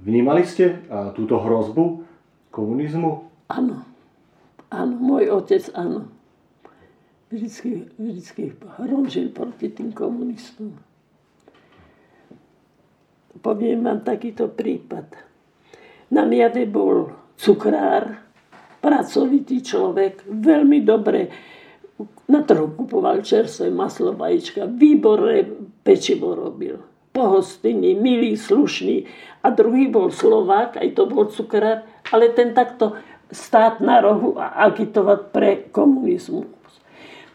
Vnímali 0.00 0.44
ste 0.44 0.80
túto 1.12 1.40
hrozbu 1.40 2.04
komunizmu? 2.52 3.28
Áno. 3.52 3.89
Áno, 4.70 4.94
môj 4.98 5.30
otec 5.34 5.66
áno. 5.74 6.06
Vždycky, 7.30 7.90
vždycky 7.94 8.42
hromžil 8.78 9.30
proti 9.30 9.70
tým 9.70 9.94
komunistom. 9.94 10.74
Poviem 13.38 13.86
vám 13.86 14.02
takýto 14.02 14.50
prípad. 14.50 15.06
Na 16.10 16.26
Miave 16.26 16.66
bol 16.66 17.14
cukrár, 17.38 18.18
pracovitý 18.82 19.62
človek, 19.62 20.26
veľmi 20.26 20.82
dobre 20.82 21.30
na 22.30 22.40
trhu 22.46 22.72
kupoval 22.72 23.20
čerstvé 23.20 23.68
maslo, 23.68 24.16
vajíčka, 24.16 24.64
výborné 24.64 25.44
pečivo 25.84 26.32
robil 26.32 26.80
pohostinný, 27.10 27.98
milý, 27.98 28.38
slušný. 28.38 29.04
A 29.42 29.50
druhý 29.50 29.90
bol 29.90 30.14
Slovák, 30.14 30.78
aj 30.78 30.88
to 30.94 31.10
bol 31.10 31.26
cukrár, 31.26 31.82
ale 32.14 32.30
ten 32.32 32.54
takto 32.54 32.94
stát 33.30 33.82
na 33.82 34.02
rohu 34.02 34.36
a 34.38 34.66
agitovať 34.70 35.20
pre 35.30 35.50
komunizmus. 35.70 36.46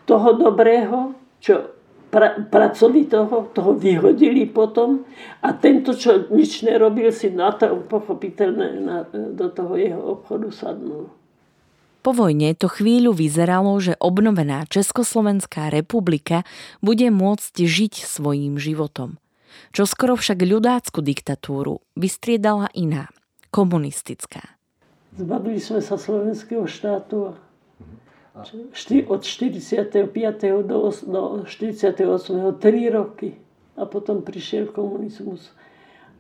Toho 0.06 0.38
dobrého, 0.38 1.18
čo 1.42 1.76
pra, 2.16 2.40
pracovitého, 2.40 3.52
toho 3.52 3.72
vyhodili 3.76 4.48
potom 4.48 5.04
a 5.44 5.52
tento, 5.52 5.92
čo 5.92 6.32
nič 6.32 6.64
nerobil, 6.64 7.12
si 7.12 7.28
na 7.28 7.52
to 7.52 7.84
pochopiteľné 7.92 8.68
na, 8.80 8.98
do 9.12 9.52
toho 9.52 9.76
jeho 9.76 10.02
obchodu 10.20 10.48
sadnul. 10.56 11.12
Po 12.06 12.14
vojne 12.14 12.54
to 12.54 12.70
chvíľu 12.70 13.18
vyzeralo, 13.18 13.74
že 13.82 13.98
obnovená 13.98 14.70
Československá 14.70 15.74
republika 15.74 16.46
bude 16.78 17.10
môcť 17.10 17.66
žiť 17.66 18.06
svojím 18.06 18.62
životom. 18.62 19.18
Čo 19.74 19.90
skoro 19.90 20.14
však 20.14 20.38
ľudácku 20.38 21.02
diktatúru 21.02 21.82
vystriedala 21.98 22.70
iná, 22.78 23.10
komunistická. 23.50 24.55
Zbavili 25.16 25.64
sme 25.64 25.80
sa 25.80 25.96
slovenského 25.96 26.68
štátu 26.68 27.40
od 29.08 29.22
45. 29.24 30.12
do 30.68 30.78
48. 30.92 32.04
3 32.60 32.92
roky. 32.92 33.40
A 33.80 33.88
potom 33.88 34.20
prišiel 34.20 34.76
komunizmus. 34.76 35.56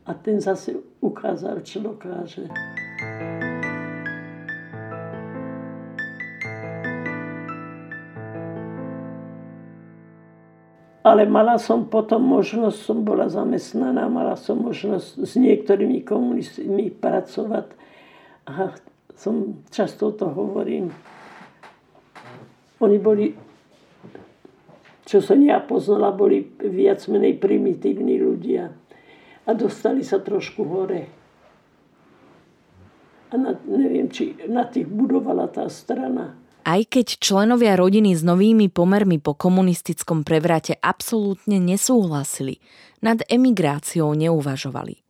A 0.07 0.15
ten 0.15 0.39
zase 0.39 0.79
ukázal, 1.03 1.59
čo 1.67 1.83
dokáže. 1.83 2.47
Ale 11.03 11.27
mala 11.27 11.59
som 11.59 11.83
potom 11.83 12.23
možnosť, 12.23 12.79
som 12.79 13.03
bola 13.03 13.27
zamestnaná, 13.27 14.07
mala 14.07 14.39
som 14.39 14.55
možnosť 14.55 15.19
s 15.19 15.33
niektorými 15.35 16.01
komunistmi 16.01 16.95
pracovať. 16.95 17.84
A 18.45 18.73
som 19.17 19.65
často 19.69 20.13
to 20.13 20.29
hovorím. 20.29 20.93
Oni 22.83 22.97
boli, 22.99 23.31
čo 25.07 25.17
som 25.23 25.39
ja 25.41 25.63
poznala, 25.63 26.13
boli 26.13 26.45
viac 26.59 27.01
menej 27.09 27.39
primitívni 27.41 28.19
ľudia. 28.19 28.69
A 29.45 29.49
dostali 29.53 30.01
sa 30.01 30.21
trošku 30.21 30.61
hore. 30.65 31.01
A 33.29 33.33
na, 33.37 33.57
neviem, 33.65 34.09
či 34.09 34.37
na 34.49 34.65
tých 34.65 34.85
budovala 34.85 35.49
tá 35.49 35.65
strana 35.69 36.45
aj 36.65 36.81
keď 36.89 37.07
členovia 37.21 37.77
rodiny 37.77 38.17
s 38.17 38.25
novými 38.25 38.73
pomermi 38.73 39.21
po 39.21 39.37
komunistickom 39.37 40.25
prevrate 40.25 40.73
absolútne 40.81 41.61
nesúhlasili, 41.61 42.57
nad 43.05 43.21
emigráciou 43.29 44.17
neuvažovali. 44.17 45.04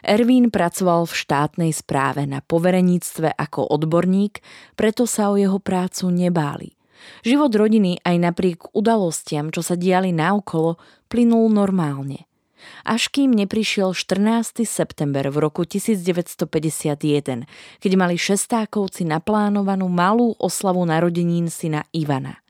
Ervín 0.00 0.48
pracoval 0.48 1.04
v 1.04 1.14
štátnej 1.14 1.72
správe 1.76 2.24
na 2.24 2.40
povereníctve 2.40 3.36
ako 3.36 3.68
odborník, 3.68 4.40
preto 4.76 5.04
sa 5.04 5.32
o 5.32 5.36
jeho 5.36 5.60
prácu 5.60 6.08
nebáli. 6.08 6.76
Život 7.24 7.52
rodiny 7.56 8.00
aj 8.04 8.16
napriek 8.20 8.60
udalostiam, 8.76 9.48
čo 9.48 9.64
sa 9.64 9.76
diali 9.76 10.12
naokolo, 10.12 10.76
plynul 11.08 11.48
normálne. 11.48 12.28
Až 12.84 13.08
kým 13.08 13.32
neprišiel 13.32 13.96
14. 13.96 14.68
september 14.68 15.32
v 15.32 15.36
roku 15.40 15.64
1951, 15.64 17.48
keď 17.80 17.92
mali 17.96 18.20
šestákovci 18.20 19.08
naplánovanú 19.08 19.88
malú 19.88 20.36
oslavu 20.36 20.84
narodenín 20.84 21.48
syna 21.48 21.88
Ivana. 21.96 22.44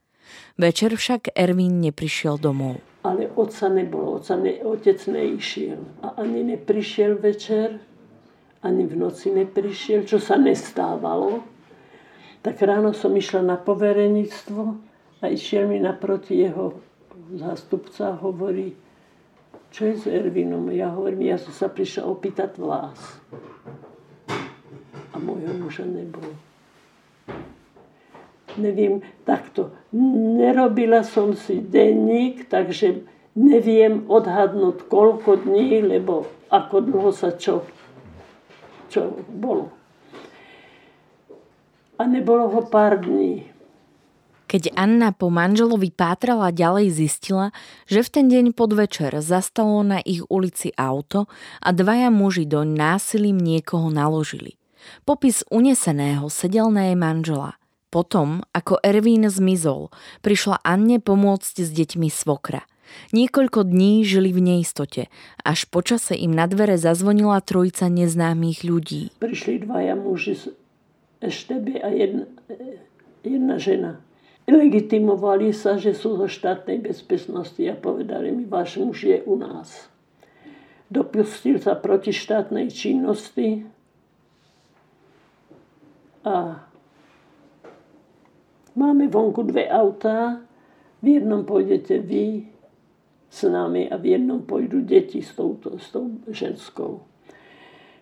Večer 0.59 0.99
však 0.99 1.31
Ervín 1.39 1.79
neprišiel 1.79 2.43
domov. 2.43 2.89
Ale 3.01 3.33
otca 3.33 3.69
nebolo, 3.73 4.21
otca 4.21 4.37
ne, 4.37 4.61
otec 4.61 5.01
neišiel. 5.09 5.81
A 6.05 6.21
ani 6.21 6.45
neprišiel 6.45 7.17
večer, 7.17 7.81
ani 8.61 8.85
v 8.85 8.95
noci 8.97 9.33
neprišiel, 9.33 10.05
čo 10.05 10.21
sa 10.21 10.37
nestávalo. 10.37 11.41
Tak 12.45 12.61
ráno 12.61 12.93
som 12.93 13.17
išla 13.17 13.41
na 13.41 13.57
poverenictvo 13.57 14.77
a 15.21 15.25
išiel 15.29 15.69
mi 15.69 15.81
naproti 15.81 16.45
jeho 16.45 16.77
zástupca 17.37 18.13
a 18.13 18.21
hovorí, 18.21 18.77
čo 19.71 19.87
je 19.87 19.95
s 19.97 20.05
Ervinom? 20.11 20.67
Ja 20.75 20.91
hovorím, 20.91 21.31
ja 21.31 21.39
som 21.39 21.55
sa 21.55 21.71
prišla 21.71 22.05
opýtať 22.11 22.59
vás. 22.59 22.99
A 25.15 25.17
môjho 25.17 25.55
muža 25.63 25.87
nebolo. 25.87 26.35
Neviem, 28.59 29.05
takto. 29.23 29.71
Nerobila 29.95 31.07
som 31.07 31.35
si 31.35 31.63
denník, 31.63 32.51
takže 32.51 33.07
neviem 33.39 34.07
odhadnúť 34.11 34.91
koľko 34.91 35.47
dní, 35.47 35.87
lebo 35.87 36.27
ako 36.51 36.77
dlho 36.83 37.11
sa 37.15 37.35
čo, 37.35 37.63
čo 38.91 39.15
bolo. 39.31 39.71
A 42.01 42.09
nebolo 42.09 42.49
ho 42.51 42.63
pár 42.67 42.99
dní. 42.99 43.47
Keď 44.51 44.75
Anna 44.75 45.15
po 45.15 45.31
manželovi 45.31 45.95
pátrala 45.95 46.51
ďalej, 46.51 46.91
zistila, 46.91 47.55
že 47.87 48.03
v 48.03 48.09
ten 48.11 48.27
deň 48.27 48.51
podvečer 48.51 49.15
zastalo 49.23 49.79
na 49.87 50.03
ich 50.03 50.27
ulici 50.27 50.75
auto 50.75 51.31
a 51.63 51.71
dvaja 51.71 52.11
muži 52.11 52.51
doň 52.51 52.67
násilím 52.75 53.39
niekoho 53.39 53.95
naložili. 53.95 54.59
Popis 55.07 55.47
uneseného 55.55 56.27
sedel 56.27 56.67
na 56.75 56.91
jej 56.91 56.99
manžela. 56.99 57.60
Potom, 57.90 58.46
ako 58.55 58.79
Ervín 58.87 59.26
zmizol, 59.26 59.90
prišla 60.22 60.62
Anne 60.62 61.03
pomôcť 61.03 61.61
s 61.61 61.70
deťmi 61.74 62.07
svokra. 62.07 62.62
Niekoľko 63.14 63.66
dní 63.66 64.03
žili 64.03 64.35
v 64.35 64.42
neistote, 64.42 65.07
až 65.42 65.66
počase 65.70 66.14
im 66.14 66.35
na 66.35 66.50
dvere 66.50 66.74
zazvonila 66.74 67.38
trojica 67.42 67.87
neznámych 67.87 68.66
ľudí. 68.66 69.14
Prišli 69.22 69.62
dvaja 69.66 69.94
muži 69.94 70.35
z 70.35 70.44
Eštebe 71.22 71.79
a 71.83 71.90
jedna, 71.90 72.26
jedna 73.22 73.57
žena 73.59 74.03
legitimovali 74.50 75.55
sa, 75.55 75.79
že 75.79 75.94
sú 75.94 76.18
zo 76.18 76.26
štátnej 76.26 76.83
bezpečnosti 76.83 77.62
a 77.70 77.79
povedali 77.79 78.35
mi, 78.35 78.44
váš 78.44 78.83
muž 78.83 79.07
je 79.07 79.22
u 79.22 79.38
nás. 79.38 79.87
Dopustil 80.90 81.62
sa 81.62 81.79
proti 81.79 82.11
štátnej 82.11 82.66
činnosti 82.74 83.62
a 86.26 86.66
máme 88.75 89.09
vonku 89.09 89.43
dve 89.47 89.71
autá. 89.71 90.43
V 91.01 91.07
jednom 91.17 91.47
pôjdete 91.49 92.03
vy 92.03 92.45
s 93.31 93.41
nami 93.47 93.89
a 93.89 93.97
v 93.97 94.19
jednom 94.19 94.45
pôjdu 94.45 94.85
deti 94.85 95.25
s, 95.25 95.33
touto, 95.33 95.81
s 95.81 95.89
tou 95.95 96.11
ženskou 96.29 97.11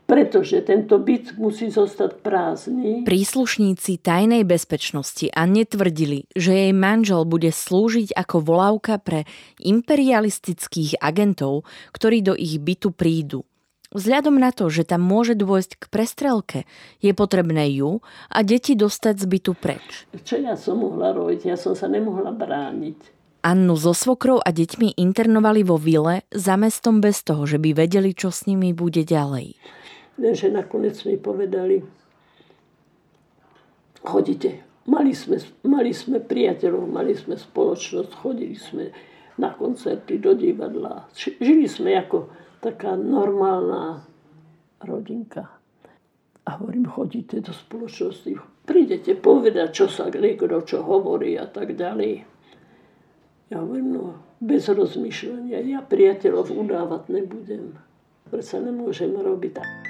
pretože 0.08 0.64
tento 0.64 0.96
byt 0.96 1.36
musí 1.36 1.68
zostať 1.68 2.24
prázdny. 2.24 3.04
Príslušníci 3.04 4.00
tajnej 4.00 4.40
bezpečnosti 4.40 5.28
a 5.36 5.44
netvrdili, 5.44 6.24
že 6.32 6.56
jej 6.56 6.72
manžel 6.72 7.28
bude 7.28 7.52
slúžiť 7.52 8.16
ako 8.16 8.40
volávka 8.40 8.96
pre 8.96 9.28
imperialistických 9.60 10.96
agentov, 11.04 11.68
ktorí 11.92 12.24
do 12.24 12.32
ich 12.32 12.56
bytu 12.56 12.88
prídu. 12.88 13.44
Vzhľadom 13.88 14.36
na 14.36 14.52
to, 14.52 14.68
že 14.68 14.84
tam 14.84 15.00
môže 15.00 15.32
dôjsť 15.32 15.72
k 15.80 15.84
prestrelke, 15.88 16.58
je 17.00 17.12
potrebné 17.16 17.72
ju 17.72 18.04
a 18.28 18.44
deti 18.44 18.76
dostať 18.76 19.14
z 19.16 19.24
bytu 19.24 19.52
preč. 19.56 20.04
Čo 20.28 20.36
ja 20.40 20.54
som 20.60 20.84
mohla 20.84 21.16
robiť? 21.16 21.48
Ja 21.48 21.56
som 21.56 21.72
sa 21.72 21.88
nemohla 21.88 22.32
brániť. 22.32 23.16
Annu 23.40 23.78
so 23.78 23.94
svokrou 23.94 24.42
a 24.42 24.50
deťmi 24.50 24.98
internovali 24.98 25.62
vo 25.64 25.78
vile 25.78 26.26
za 26.34 26.58
mestom 26.58 27.00
bez 27.00 27.24
toho, 27.24 27.46
že 27.48 27.56
by 27.56 27.86
vedeli, 27.86 28.12
čo 28.12 28.28
s 28.28 28.44
nimi 28.44 28.76
bude 28.76 29.06
ďalej 29.06 29.56
že 30.18 30.50
nakoniec 30.50 30.98
mi 31.06 31.14
povedali, 31.14 31.78
chodite. 34.02 34.66
Mali 34.88 35.12
sme, 35.12 35.36
mali 35.68 35.92
sme 35.92 36.18
priateľov, 36.18 36.88
mali 36.88 37.12
sme 37.12 37.36
spoločnosť, 37.36 38.10
chodili 38.24 38.56
sme 38.56 38.88
na 39.36 39.52
koncerty, 39.52 40.16
do 40.16 40.32
divadla. 40.32 41.04
Žili 41.14 41.68
sme 41.68 41.92
ako 41.94 42.32
taká 42.58 42.94
normálna 42.98 44.04
rodinka. 44.82 45.48
A 46.48 46.56
hovorím, 46.56 46.88
chodíte 46.88 47.44
do 47.44 47.52
spoločnosti, 47.52 48.64
prídete 48.64 49.12
povedať, 49.18 49.68
čo 49.72 49.86
sa 49.86 50.08
niekto 50.08 50.48
čo 50.64 50.80
hovorí 50.80 51.36
a 51.36 51.44
tak 51.44 51.76
ďalej. 51.76 52.24
Ja 53.52 53.64
hovorím, 53.64 53.88
no 53.96 54.04
bez 54.38 54.70
rozmýšľania, 54.70 55.60
ja 55.66 55.80
priateľov 55.82 56.52
udávať 56.54 57.10
nebudem. 57.10 57.74
Prečo 58.28 58.60
nemôžem 58.60 59.10
robiť 59.16 59.52
tak. 59.56 59.87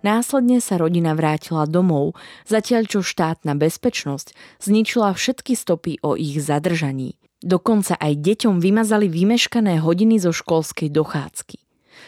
Následne 0.00 0.64
sa 0.64 0.80
rodina 0.80 1.12
vrátila 1.12 1.68
domov, 1.68 2.16
zatiaľ 2.48 2.88
čo 2.88 3.00
štátna 3.04 3.52
bezpečnosť 3.52 4.32
zničila 4.64 5.12
všetky 5.12 5.52
stopy 5.52 6.00
o 6.00 6.16
ich 6.16 6.40
zadržaní. 6.40 7.20
Dokonca 7.40 7.96
aj 7.96 8.20
deťom 8.20 8.60
vymazali 8.60 9.08
vymeškané 9.08 9.80
hodiny 9.80 10.20
zo 10.20 10.32
školskej 10.32 10.92
dochádzky. 10.92 11.60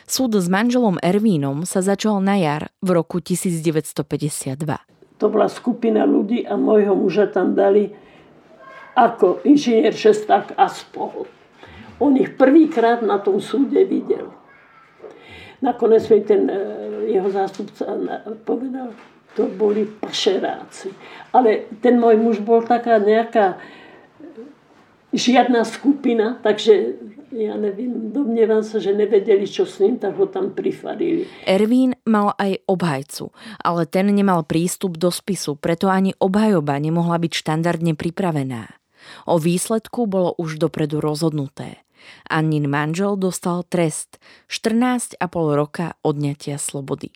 Súd 0.08 0.36
s 0.36 0.48
manželom 0.48 1.00
Ervínom 1.00 1.64
sa 1.68 1.80
začal 1.80 2.20
na 2.20 2.36
jar 2.40 2.72
v 2.84 2.96
roku 2.96 3.20
1952. 3.20 4.60
To 5.20 5.26
bola 5.30 5.48
skupina 5.48 6.04
ľudí 6.04 6.44
a 6.48 6.56
môjho 6.56 6.96
muža 6.96 7.28
tam 7.28 7.56
dali 7.56 7.92
ako 8.92 9.40
inžinier 9.44 9.96
šesták 9.96 10.52
a 10.56 10.68
spol. 10.68 11.24
On 12.02 12.12
ich 12.18 12.34
prvýkrát 12.36 13.00
na 13.00 13.22
tom 13.22 13.40
súde 13.40 13.84
videl. 13.88 14.41
Nakoniec 15.62 16.04
mi 16.10 16.20
ten 16.26 16.50
e, 16.50 16.58
jeho 17.14 17.30
zástupca 17.30 17.86
povedal, 18.42 18.90
to 19.32 19.48
boli 19.48 19.86
pašeráci. 19.88 20.92
Ale 21.32 21.70
ten 21.80 21.96
môj 21.96 22.20
muž 22.20 22.36
bol 22.44 22.60
taká 22.66 23.00
nejaká 23.00 23.56
žiadna 25.12 25.64
skupina, 25.68 26.40
takže 26.40 26.98
ja 27.32 27.56
neviem, 27.56 28.12
domnievam 28.12 28.60
sa, 28.60 28.76
že 28.76 28.92
nevedeli, 28.92 29.48
čo 29.48 29.64
s 29.64 29.80
ním, 29.80 29.96
tak 29.96 30.16
ho 30.20 30.28
tam 30.28 30.52
prifarili. 30.52 31.24
Ervín 31.48 31.96
mal 32.04 32.36
aj 32.36 32.60
obhajcu, 32.68 33.32
ale 33.60 33.88
ten 33.88 34.12
nemal 34.12 34.44
prístup 34.44 35.00
do 35.00 35.08
spisu, 35.08 35.56
preto 35.56 35.88
ani 35.88 36.12
obhajoba 36.20 36.76
nemohla 36.76 37.16
byť 37.16 37.32
štandardne 37.32 37.96
pripravená. 37.96 38.68
O 39.24 39.40
výsledku 39.40 40.04
bolo 40.04 40.36
už 40.36 40.60
dopredu 40.60 41.00
rozhodnuté. 41.00 41.82
Annin 42.28 42.68
manžel 42.70 43.16
dostal 43.16 43.62
trest 43.66 44.20
14,5 44.48 45.18
roka 45.54 45.96
odňatia 46.02 46.56
slobody. 46.56 47.12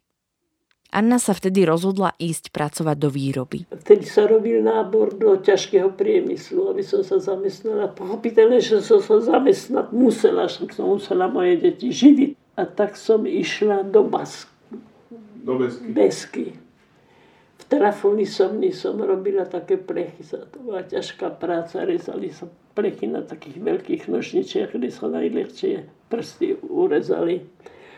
Anna 0.97 1.19
sa 1.19 1.35
vtedy 1.35 1.67
rozhodla 1.67 2.15
ísť 2.17 2.55
pracovať 2.55 2.97
do 2.97 3.11
výroby. 3.11 3.59
Vtedy 3.69 4.07
sa 4.07 4.25
robil 4.25 4.63
nábor 4.63 5.13
do 5.13 5.37
ťažkého 5.37 5.93
priemyslu, 5.93 6.73
aby 6.73 6.81
som 6.81 7.03
sa 7.03 7.19
zamestnala. 7.19 7.91
Pochopiteľne, 7.91 8.63
že 8.63 8.81
som 8.81 9.03
sa 9.03 9.19
zamestnať 9.21 9.91
musela, 9.91 10.47
že 10.47 10.65
som 10.73 10.97
musela 10.97 11.27
moje 11.27 11.59
deti 11.59 11.91
živiť. 11.93 12.31
A 12.57 12.65
tak 12.65 12.97
som 12.97 13.29
išla 13.29 13.85
do 13.85 14.09
Basky. 14.09 14.49
Do 15.45 15.61
Besky. 15.61 15.87
Besky. 15.93 16.47
V 17.61 17.63
trafonisobni 17.69 18.73
som 18.73 18.97
robila 18.97 19.45
také 19.45 19.77
plechy. 19.77 20.25
To 20.25 20.59
bola 20.65 20.81
ťažká 20.87 21.35
práca, 21.37 21.85
rezali 21.85 22.33
sa 22.33 22.49
plechy 22.77 23.09
na 23.09 23.25
takých 23.25 23.57
veľkých 23.57 24.03
nožničiach, 24.13 24.77
kde 24.77 24.93
sa 24.93 25.09
najľahšie 25.09 25.89
prsty 26.13 26.61
urezali. 26.61 27.49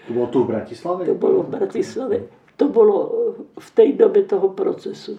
To 0.07 0.11
bolo 0.15 0.29
tu 0.31 0.39
v 0.47 0.49
Bratislave? 0.55 1.03
To 1.11 1.17
bolo 1.19 1.39
v 1.43 1.51
Bratislave. 1.51 2.19
To 2.57 2.67
bolo 2.71 2.97
eh, 2.97 3.11
v 3.59 3.69
tej 3.75 3.91
dobe 3.99 4.23
toho 4.23 4.55
procesu. 4.55 5.19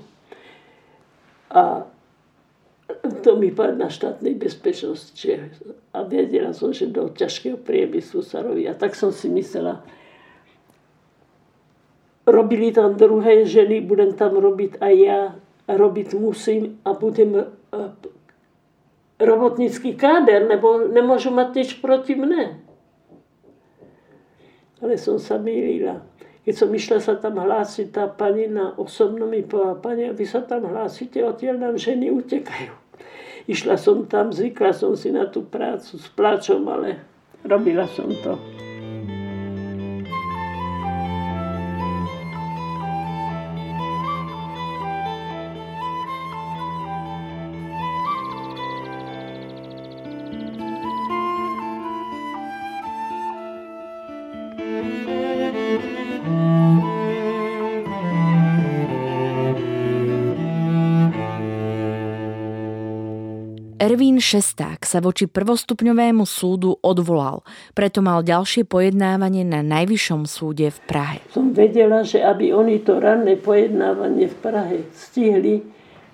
A 1.51 1.83
to 3.21 3.37
mi 3.37 3.53
povedal 3.53 3.85
na 3.85 3.89
štátnej 3.91 4.33
bezpečnosti. 4.33 5.29
A 5.93 5.97
vedela 6.07 6.55
som, 6.55 6.73
že 6.73 6.89
do 6.89 7.09
ťažkého 7.09 7.61
priemyslu 7.61 8.25
sa 8.25 8.41
robí. 8.41 8.65
A 8.65 8.73
tak 8.73 8.97
som 8.97 9.13
si 9.13 9.29
myslela, 9.29 9.81
robili 12.25 12.73
tam 12.73 12.97
druhé 12.97 13.45
ženy, 13.45 13.81
budem 13.81 14.13
tam 14.13 14.37
robiť 14.37 14.81
aj 14.81 14.95
ja. 14.97 15.21
Robiť 15.69 16.17
musím 16.17 16.81
a 16.81 16.97
budem 16.97 17.45
robotnický 19.19 19.99
káder, 19.99 20.47
nebo 20.47 20.87
nemôžu 20.87 21.29
mať 21.29 21.49
nič 21.53 21.69
proti 21.83 22.15
mne. 22.15 22.63
Ale 24.79 24.95
som 24.95 25.19
sa 25.19 25.35
mýlila. 25.35 26.07
Keď 26.47 26.55
som 26.55 26.71
išla 26.71 26.97
sa 27.03 27.13
tam 27.19 27.37
hlásiť, 27.37 27.91
tá 27.91 28.07
pani 28.07 28.47
na 28.47 28.73
osobnom 28.79 29.27
mi 29.27 29.43
povedala, 29.43 29.75
pani, 29.77 30.09
vy 30.15 30.25
sa 30.25 30.39
tam 30.39 30.65
hlásite, 30.65 31.19
odtiaľ 31.19 31.59
nám 31.59 31.75
ženy 31.75 32.09
utekajú. 32.15 32.73
Išla 33.45 33.75
som 33.75 34.07
tam, 34.07 34.31
zvykla 34.31 34.71
som 34.71 34.95
si 34.95 35.11
na 35.11 35.27
tú 35.27 35.43
prácu 35.45 35.99
s 35.99 36.07
pláčom, 36.15 36.63
ale 36.71 37.03
robila 37.43 37.85
som 37.91 38.07
to. 38.23 38.48
Ervín 63.89 64.21
Šesták 64.21 64.85
sa 64.85 65.01
voči 65.01 65.25
prvostupňovému 65.25 66.21
súdu 66.27 66.77
odvolal, 66.83 67.41
preto 67.73 68.03
mal 68.03 68.21
ďalšie 68.21 68.67
pojednávanie 68.67 69.41
na 69.41 69.65
Najvyššom 69.65 70.29
súde 70.29 70.69
v 70.69 70.79
Prahe. 70.85 71.17
Som 71.33 71.57
vedela, 71.57 72.05
že 72.05 72.21
aby 72.21 72.53
oni 72.53 72.85
to 72.85 73.01
ranné 73.01 73.39
pojednávanie 73.39 74.29
v 74.29 74.37
Prahe 74.45 74.77
stihli, 74.93 75.65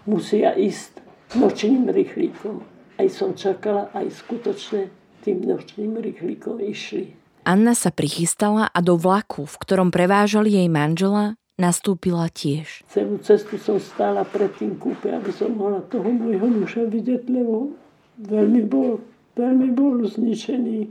musia 0.07 0.55
ísť 0.55 1.03
nočným 1.35 1.91
rýchlíkom. 1.91 2.63
Aj 2.95 3.07
som 3.11 3.35
čakala, 3.35 3.91
aj 3.91 4.23
skutočne 4.23 4.87
tým 5.27 5.43
nočným 5.43 5.99
rýchlíkom 5.99 6.63
išli. 6.63 7.24
Anna 7.45 7.77
sa 7.77 7.93
prichystala 7.93 8.73
a 8.73 8.79
do 8.81 8.97
vlaku, 8.97 9.45
v 9.45 9.55
ktorom 9.61 9.93
prevážali 9.93 10.57
jej 10.57 10.65
manžela, 10.65 11.37
nastúpila 11.61 12.25
tiež. 12.33 12.81
Celú 12.89 13.21
cestu 13.21 13.61
som 13.61 13.77
stála 13.77 14.25
pred 14.25 14.49
tým 14.57 14.75
kúpe, 14.81 15.13
aby 15.13 15.29
som 15.29 15.53
mohla 15.53 15.85
toho 15.85 16.09
môjho 16.09 16.49
muža 16.49 16.89
vidieť, 16.89 17.29
lebo 17.29 17.77
veľmi 18.17 18.65
bol, 18.65 18.97
veľmi 19.37 19.69
bol 19.77 20.03
zničený. 20.09 20.89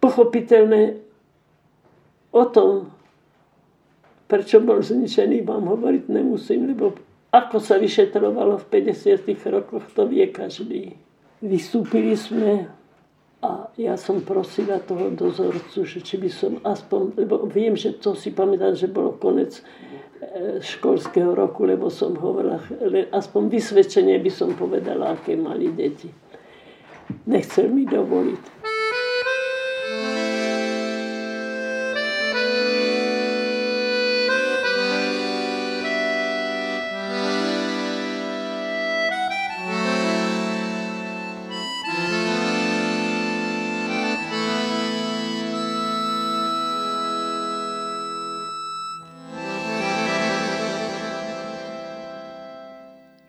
Pochopiteľné 0.00 0.82
o 2.32 2.44
tom, 2.48 2.90
prečo 4.24 4.64
bol 4.64 4.80
zničený, 4.80 5.44
vám 5.44 5.68
hovoriť 5.68 6.08
nemusím, 6.08 6.72
lebo 6.72 6.96
ako 7.28 7.60
sa 7.60 7.76
vyšetrovalo 7.76 8.56
v 8.56 8.88
50. 8.88 9.20
rokoch, 9.52 9.84
to 9.92 10.08
vie 10.08 10.24
každý. 10.32 10.96
Vystúpili 11.44 12.16
sme 12.16 12.72
a 13.42 13.66
ja 13.74 13.98
som 13.98 14.22
prosila 14.22 14.78
toho 14.78 15.10
dozorcu, 15.10 15.82
že 15.82 15.98
či 15.98 16.14
by 16.14 16.30
som 16.30 16.62
aspoň, 16.62 17.18
lebo 17.18 17.42
viem, 17.50 17.74
že 17.74 17.98
to 17.98 18.14
si 18.14 18.30
pamätám, 18.30 18.78
že 18.78 18.86
bolo 18.86 19.18
konec 19.18 19.58
e, 19.58 20.62
školského 20.62 21.34
roku, 21.34 21.66
lebo 21.66 21.90
som 21.90 22.14
hovorila, 22.14 22.62
aspoň 23.10 23.42
vysvedčenie 23.50 24.22
by 24.22 24.30
som 24.30 24.54
povedala, 24.54 25.18
aké 25.18 25.34
mali 25.34 25.74
deti. 25.74 26.06
Nechcel 27.26 27.66
mi 27.66 27.82
dovoliť. 27.82 28.61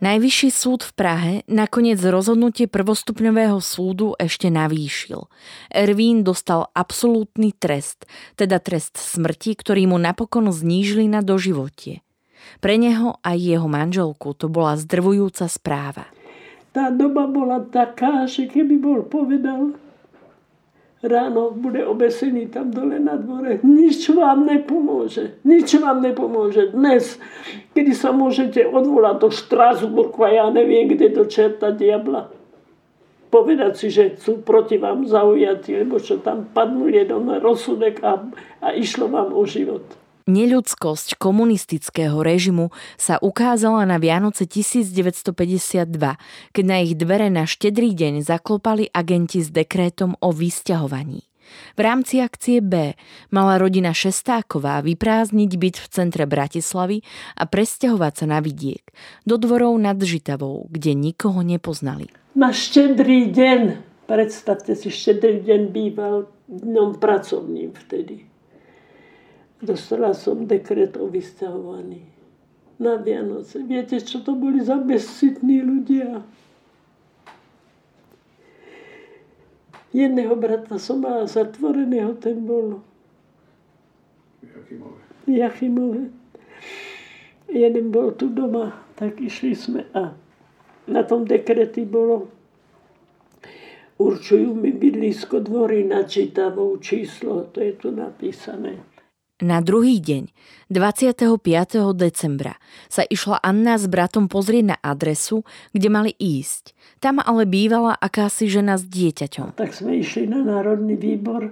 Najvyšší 0.03 0.49
súd 0.51 0.83
v 0.83 0.91
Prahe 0.99 1.33
nakoniec 1.47 1.95
rozhodnutie 2.03 2.67
prvostupňového 2.67 3.63
súdu 3.63 4.19
ešte 4.19 4.51
navýšil. 4.51 5.31
Ervín 5.71 6.27
dostal 6.27 6.67
absolútny 6.75 7.55
trest, 7.55 8.03
teda 8.35 8.59
trest 8.59 8.99
smrti, 8.99 9.55
ktorý 9.55 9.87
mu 9.87 9.95
napokon 9.95 10.51
znížili 10.51 11.07
na 11.07 11.23
doživotie. 11.23 12.03
Pre 12.59 12.75
neho 12.75 13.15
a 13.23 13.31
jeho 13.39 13.71
manželku 13.71 14.35
to 14.35 14.51
bola 14.51 14.75
zdrvujúca 14.75 15.47
správa. 15.47 16.11
Tá 16.75 16.91
doba 16.91 17.23
bola 17.23 17.63
taká, 17.63 18.27
že 18.27 18.51
keby 18.51 18.83
bol 18.83 19.07
povedal, 19.07 19.71
ráno 21.03 21.51
bude 21.51 21.83
obesený 21.83 22.47
tam 22.47 22.71
dole 22.71 22.95
na 22.99 23.19
dvore. 23.19 23.59
Nič 23.59 24.07
vám 24.09 24.47
nepomôže. 24.47 25.43
Nič 25.43 25.75
vám 25.75 25.99
nepomôže. 25.99 26.71
Dnes, 26.71 27.19
kedy 27.75 27.91
sa 27.91 28.15
môžete 28.15 28.63
odvolať 28.63 29.15
do 29.19 29.29
Štrasburku 29.29 30.23
a 30.23 30.31
ja 30.31 30.45
neviem, 30.47 30.87
kde 30.87 31.11
do 31.11 31.27
čerta 31.27 31.75
diabla. 31.75 32.31
Povedať 33.27 33.73
si, 33.75 33.87
že 33.91 34.15
sú 34.21 34.45
proti 34.45 34.79
vám 34.79 35.03
zaujatí, 35.03 35.75
lebo 35.75 35.99
čo 35.99 36.21
tam 36.23 36.47
padnú 36.53 36.87
jeden 36.87 37.27
rozsudek 37.41 37.99
a, 38.05 38.23
a 38.63 38.67
išlo 38.71 39.11
vám 39.11 39.35
o 39.35 39.43
život. 39.43 39.83
Neľudskosť 40.23 41.19
komunistického 41.19 42.15
režimu 42.23 42.71
sa 42.95 43.19
ukázala 43.19 43.83
na 43.83 43.99
Vianoce 43.99 44.47
1952, 44.47 45.83
keď 46.55 46.63
na 46.63 46.79
ich 46.79 46.95
dvere 46.95 47.27
na 47.27 47.43
štedrý 47.43 47.91
deň 47.91 48.23
zaklopali 48.23 48.88
agenti 48.95 49.43
s 49.43 49.51
dekrétom 49.51 50.15
o 50.23 50.31
vysťahovaní. 50.31 51.27
V 51.75 51.79
rámci 51.83 52.23
akcie 52.23 52.63
B 52.63 52.95
mala 53.36 53.59
rodina 53.59 53.91
Šestáková 53.91 54.79
vyprázdniť 54.79 55.51
byt 55.59 55.75
v 55.83 55.88
centre 55.91 56.23
Bratislavy 56.23 57.03
a 57.36 57.43
presťahovať 57.43 58.13
sa 58.23 58.25
na 58.31 58.39
vidiek, 58.39 58.83
do 59.27 59.36
dvorov 59.36 59.75
nad 59.75 59.99
Žitavou, 59.99 60.71
kde 60.71 60.95
nikoho 60.95 61.43
nepoznali. 61.43 62.07
Na 62.31 62.55
štedrý 62.55 63.27
deň, 63.27 63.62
predstavte 64.07 64.71
si, 64.71 64.88
štedrý 64.88 65.43
deň 65.43 65.62
býval 65.67 66.31
dňom 66.47 66.95
pracovným 66.95 67.75
vtedy 67.75 68.32
Dostala 69.63 70.12
som 70.12 70.43
dekret 70.43 70.99
o 70.99 71.08
vysťahovaní 71.08 72.04
na 72.84 72.99
Vianoce. 72.99 73.63
Viete, 73.63 73.95
čo 74.04 74.19
to 74.19 74.36
boli 74.36 74.60
za 74.60 74.76
bezcitní 74.76 75.63
ľudia? 75.63 76.19
Jedného 79.95 80.36
brata 80.36 80.76
som 80.76 80.99
mala 80.99 81.30
zatvoreného, 81.30 82.17
ten 82.19 82.43
bol 82.43 82.84
Jachimové. 84.43 84.99
Jachimové. 85.30 86.04
Jeden 87.47 87.93
bol 87.93 88.12
tu 88.17 88.34
doma, 88.34 88.73
tak 88.99 89.21
išli 89.21 89.54
sme 89.56 89.88
a 89.93 90.12
na 90.89 91.02
tom 91.08 91.23
dekrety 91.23 91.88
bolo 91.88 92.28
určujú 94.02 94.52
mi 94.58 94.73
bydlisko 94.73 95.39
dvory 95.39 95.86
na 95.88 96.04
Čitavou 96.04 96.76
číslo, 96.82 97.47
to 97.54 97.62
je 97.62 97.71
tu 97.78 97.93
napísané. 97.93 98.92
Na 99.41 99.65
druhý 99.65 99.97
deň, 99.97 100.29
25. 100.69 101.41
decembra, 101.97 102.61
sa 102.85 103.01
išla 103.01 103.41
Anna 103.41 103.81
s 103.81 103.89
bratom 103.89 104.29
pozrieť 104.29 104.65
na 104.73 104.77
adresu, 104.77 105.41
kde 105.73 105.89
mali 105.89 106.11
ísť. 106.13 106.77
Tam 107.01 107.17
ale 107.17 107.49
bývala 107.49 107.97
akási 107.97 108.45
žena 108.45 108.77
s 108.77 108.85
dieťaťom. 108.85 109.57
Tak 109.57 109.73
sme 109.73 109.97
išli 109.97 110.29
na 110.29 110.45
Národný 110.45 110.93
výbor, 110.93 111.49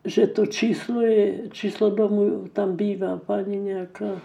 že 0.00 0.32
to 0.32 0.48
číslo 0.48 1.04
je, 1.04 1.52
číslo 1.52 1.92
domu 1.92 2.48
tam 2.56 2.72
býva 2.72 3.20
pani 3.20 3.60
nejaká. 3.60 4.16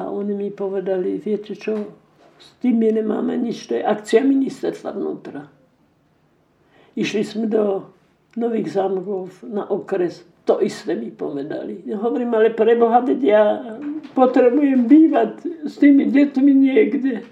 A 0.00 0.08
oni 0.08 0.32
mi 0.32 0.48
povedali, 0.48 1.20
viete 1.20 1.52
čo, 1.52 2.00
s 2.40 2.56
tým 2.64 2.80
my 2.80 2.96
nemáme 2.96 3.36
nič, 3.36 3.68
to 3.68 3.76
je 3.76 3.84
akcia 3.84 4.24
ministerstva 4.24 4.96
vnútra. 4.96 5.52
Išli 6.96 7.22
sme 7.28 7.44
do 7.44 7.92
Nových 8.40 8.72
zámkov 8.78 9.44
na 9.50 9.66
okres 9.68 10.29
to 10.50 10.58
isté 10.58 10.98
mi 10.98 11.14
povedali. 11.14 11.86
Hovorím, 11.94 12.34
ale 12.34 12.50
pre 12.50 12.74
Boha, 12.74 12.98
veď 12.98 13.20
ja 13.22 13.42
potrebujem 14.18 14.90
bývať 14.90 15.46
s 15.62 15.78
tými 15.78 16.10
deťmi 16.10 16.52
niekde. 16.58 17.22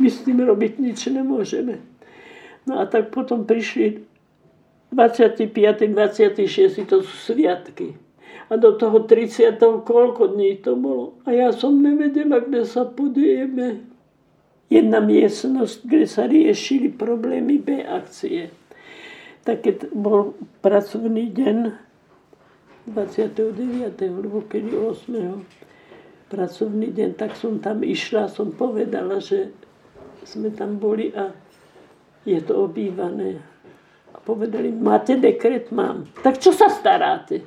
My 0.00 0.08
s 0.08 0.24
tým 0.24 0.40
robiť 0.40 0.80
nič 0.80 1.12
nemôžeme. 1.12 1.84
No 2.64 2.80
a 2.80 2.88
tak 2.88 3.12
potom 3.12 3.44
prišli 3.44 4.08
25. 4.88 5.52
26. 5.92 6.88
to 6.88 7.04
sú 7.04 7.14
sviatky. 7.28 7.92
A 8.48 8.56
do 8.56 8.72
toho 8.72 9.04
30. 9.04 9.60
koľko 9.84 10.32
dní 10.32 10.64
to 10.64 10.72
bolo. 10.80 11.20
A 11.28 11.36
ja 11.36 11.52
som 11.52 11.76
nevedela, 11.76 12.40
kde 12.40 12.64
sa 12.64 12.88
podejeme. 12.88 13.84
Jedna 14.72 15.04
miestnosť, 15.04 15.84
kde 15.84 16.06
sa 16.08 16.24
riešili 16.24 16.88
problémy 16.88 17.60
B 17.60 17.84
akcie 17.84 18.61
tak 19.42 19.66
keď 19.66 19.90
bol 19.90 20.38
pracovný 20.62 21.34
deň 21.34 21.58
29. 22.86 23.94
alebo 23.98 24.42
kedy 24.46 24.74
8. 24.74 26.30
pracovný 26.30 26.88
deň, 26.94 27.10
tak 27.18 27.34
som 27.34 27.58
tam 27.58 27.82
išla, 27.82 28.30
som 28.30 28.54
povedala, 28.54 29.18
že 29.18 29.54
sme 30.22 30.54
tam 30.54 30.78
boli 30.78 31.10
a 31.14 31.34
je 32.22 32.38
to 32.42 32.70
obývané. 32.70 33.42
A 34.14 34.22
povedali, 34.22 34.70
máte 34.70 35.18
dekret? 35.18 35.74
Mám. 35.74 36.06
Tak 36.22 36.38
čo 36.38 36.54
sa 36.54 36.70
staráte? 36.70 37.42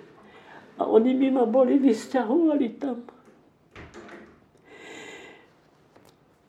A 0.76 0.84
oni 0.84 1.16
by 1.16 1.28
ma 1.32 1.46
boli 1.48 1.80
vysťahovali 1.80 2.68
tam. 2.76 3.08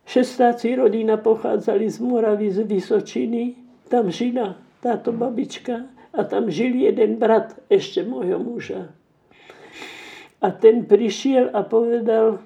Šestáci 0.06 0.74
rodina 0.74 1.18
pochádzali 1.18 1.86
z 1.86 1.98
Moravy, 2.02 2.50
z 2.50 2.66
Vysočiny. 2.66 3.54
Tam 3.86 4.10
žila 4.10 4.65
táto 4.86 5.10
babička 5.10 5.90
a 6.14 6.22
tam 6.22 6.46
žil 6.46 6.78
jeden 6.78 7.18
brat 7.18 7.58
ešte 7.66 8.06
môjho 8.06 8.38
muža. 8.38 8.94
A 10.38 10.54
ten 10.54 10.86
prišiel 10.86 11.50
a 11.50 11.66
povedal, 11.66 12.38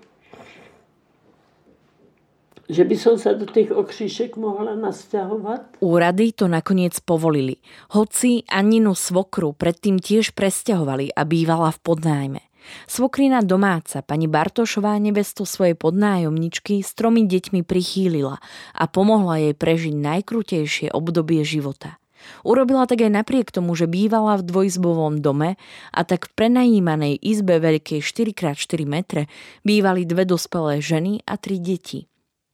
že 2.70 2.86
by 2.86 2.96
som 2.96 3.18
sa 3.20 3.34
do 3.36 3.44
tých 3.44 3.74
okříšek 3.74 4.38
mohla 4.40 4.78
nasťahovať. 4.78 5.84
Úrady 5.84 6.32
to 6.32 6.46
nakoniec 6.46 6.96
povolili, 7.02 7.60
hoci 7.92 8.46
Aninu 8.48 8.96
svokru 8.96 9.52
predtým 9.52 10.00
tiež 10.00 10.32
presťahovali 10.32 11.12
a 11.12 11.22
bývala 11.28 11.74
v 11.76 11.78
podnájme. 11.82 12.42
Svokrina 12.86 13.42
domáca 13.42 14.00
pani 14.06 14.30
Bartošová 14.30 14.94
nevestu 15.02 15.42
svojej 15.42 15.74
podnájomničky 15.74 16.80
s 16.86 16.94
tromi 16.94 17.26
deťmi 17.26 17.66
prichýlila 17.66 18.38
a 18.76 18.84
pomohla 18.86 19.50
jej 19.50 19.54
prežiť 19.58 19.94
najkrutejšie 19.98 20.94
obdobie 20.94 21.42
života. 21.42 21.98
Urobila 22.42 22.84
tak 22.84 23.06
aj 23.06 23.12
napriek 23.22 23.48
tomu, 23.54 23.72
že 23.78 23.88
bývala 23.88 24.40
v 24.40 24.46
dvojizbovom 24.48 25.22
dome 25.22 25.56
a 25.94 26.00
tak 26.02 26.28
v 26.28 26.34
prenajímanej 26.36 27.20
izbe 27.22 27.62
veľkej 27.62 28.02
4x4 28.02 28.80
metre 28.84 29.22
bývali 29.62 30.04
dve 30.04 30.26
dospelé 30.26 30.82
ženy 30.82 31.22
a 31.24 31.38
tri 31.38 31.62
deti. 31.62 32.10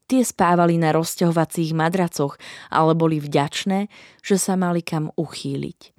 Tie 0.07 0.22
spávali 0.22 0.79
na 0.79 0.94
rozťahovacích 0.94 1.74
madracoch, 1.74 2.38
ale 2.70 2.94
boli 2.94 3.18
vďačné, 3.18 3.90
že 4.22 4.37
sa 4.38 4.55
mali 4.55 4.79
kam 4.79 5.11
uchýliť. 5.18 5.96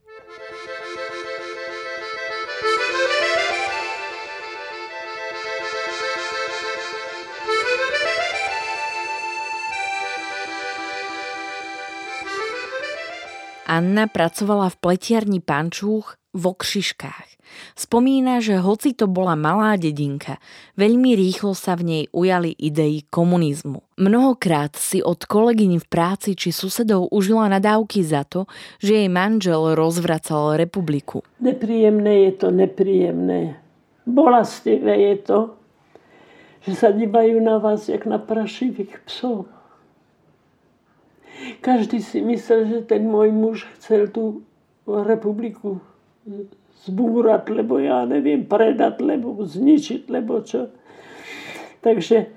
Anna 13.67 14.07
pracovala 14.07 14.71
v 14.71 14.79
pletiarni 14.79 15.43
Pančúch 15.43 16.15
v 16.31 16.43
Okšiškách. 16.55 17.35
Spomína, 17.75 18.39
že 18.39 18.63
hoci 18.63 18.95
to 18.95 19.11
bola 19.11 19.35
malá 19.35 19.75
dedinka, 19.75 20.39
veľmi 20.79 21.15
rýchlo 21.15 21.51
sa 21.51 21.75
v 21.75 21.83
nej 21.83 22.03
ujali 22.15 22.55
idei 22.55 23.03
komunizmu. 23.07 23.83
Mnohokrát 23.99 24.75
si 24.79 25.03
od 25.03 25.27
kolegyň 25.27 25.83
v 25.83 25.85
práci 25.87 26.35
či 26.35 26.55
susedov 26.55 27.11
užila 27.11 27.51
nadávky 27.51 28.03
za 28.03 28.23
to, 28.23 28.47
že 28.79 29.03
jej 29.03 29.09
manžel 29.11 29.75
rozvracal 29.75 30.55
republiku. 30.55 31.23
Nepríjemné 31.43 32.31
je 32.31 32.31
to, 32.39 32.47
nepríjemné. 32.51 33.59
Bolastivé 34.07 35.11
je 35.11 35.15
to, 35.27 35.39
že 36.63 36.71
sa 36.75 36.91
dívajú 36.91 37.39
na 37.43 37.59
vás 37.59 37.87
jak 37.87 38.07
na 38.07 38.19
prašivých 38.19 39.03
psov. 39.07 39.47
Každý 41.61 42.01
si 42.01 42.21
myslel, 42.21 42.61
že 42.65 42.79
ten 42.87 43.05
môj 43.05 43.29
muž 43.29 43.57
chcel 43.77 44.09
tú 44.09 44.41
republiku 44.87 45.79
zbúrať, 46.87 47.51
lebo 47.51 47.77
ja 47.81 48.07
neviem, 48.07 48.47
predať, 48.47 49.03
lebo 49.03 49.35
zničiť, 49.43 50.07
lebo 50.07 50.41
čo. 50.41 50.71
Takže 51.83 52.31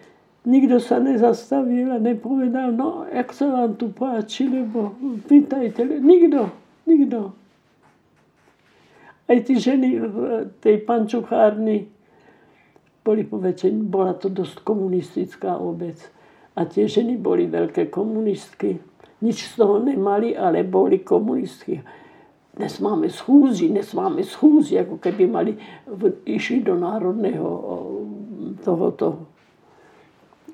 nikto 0.44 0.82
sa 0.82 0.98
nezastavil 0.98 1.94
a 1.94 1.98
nepovedal, 2.02 2.74
no, 2.74 3.06
jak 3.08 3.30
sa 3.30 3.50
vám 3.50 3.78
tu 3.78 3.94
páči, 3.94 4.50
lebo 4.50 4.94
pýtajte. 5.26 5.86
Nikto, 5.86 6.50
nikto. 6.86 7.18
Aj 9.30 9.38
tí 9.46 9.54
ženy 9.62 9.88
v 10.02 10.16
tej 10.58 10.82
pančuchárni 10.82 11.86
boli 13.06 13.22
povečení, 13.22 13.86
bola 13.86 14.18
to 14.18 14.26
dosť 14.26 14.66
komunistická 14.66 15.54
obec. 15.56 16.02
A 16.58 16.66
tie 16.66 16.90
ženy 16.90 17.14
boli 17.14 17.46
veľké 17.46 17.88
komunistky 17.94 18.82
nič 19.20 19.52
z 19.52 19.52
toho 19.61 19.80
nemali, 19.80 20.37
ale 20.37 20.64
boli 20.64 21.00
komunisti. 21.04 21.80
Dnes 22.50 22.76
máme 22.83 23.09
schúzi, 23.09 23.70
dnes 23.72 23.94
máme 23.94 24.20
schúzi, 24.26 24.76
ako 24.76 25.00
keby 25.00 25.24
mali, 25.24 25.52
išli 26.28 26.61
do 26.61 26.76
národného 26.76 27.48
tohoto 28.61 29.30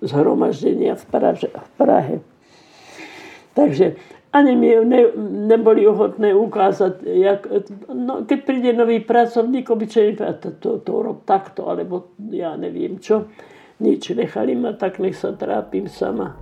zhromaždenia 0.05 0.95
v 0.95 1.05
Prahe. 1.09 1.49
V 1.49 1.71
Prahe. 1.75 2.17
Takže 3.57 3.97
ani 4.37 4.53
mi 4.53 4.69
ne, 4.85 5.01
neboli 5.49 5.89
ochotné 5.89 6.37
ukázať, 6.37 7.09
jak, 7.09 7.49
no, 7.89 8.29
keď 8.29 8.39
príde 8.45 8.71
nový 8.77 9.01
pracovník, 9.01 9.65
obyčajne 9.65 10.13
to, 10.37 10.49
to, 10.61 10.71
to 10.85 10.93
rob 10.93 11.25
takto, 11.25 11.65
alebo 11.73 12.13
ja 12.29 12.53
neviem 12.61 13.01
čo. 13.01 13.33
Nič, 13.81 14.13
nechali 14.13 14.53
ma 14.53 14.77
tak, 14.77 15.01
nech 15.01 15.17
sa 15.17 15.33
trápim 15.33 15.89
sama. 15.89 16.37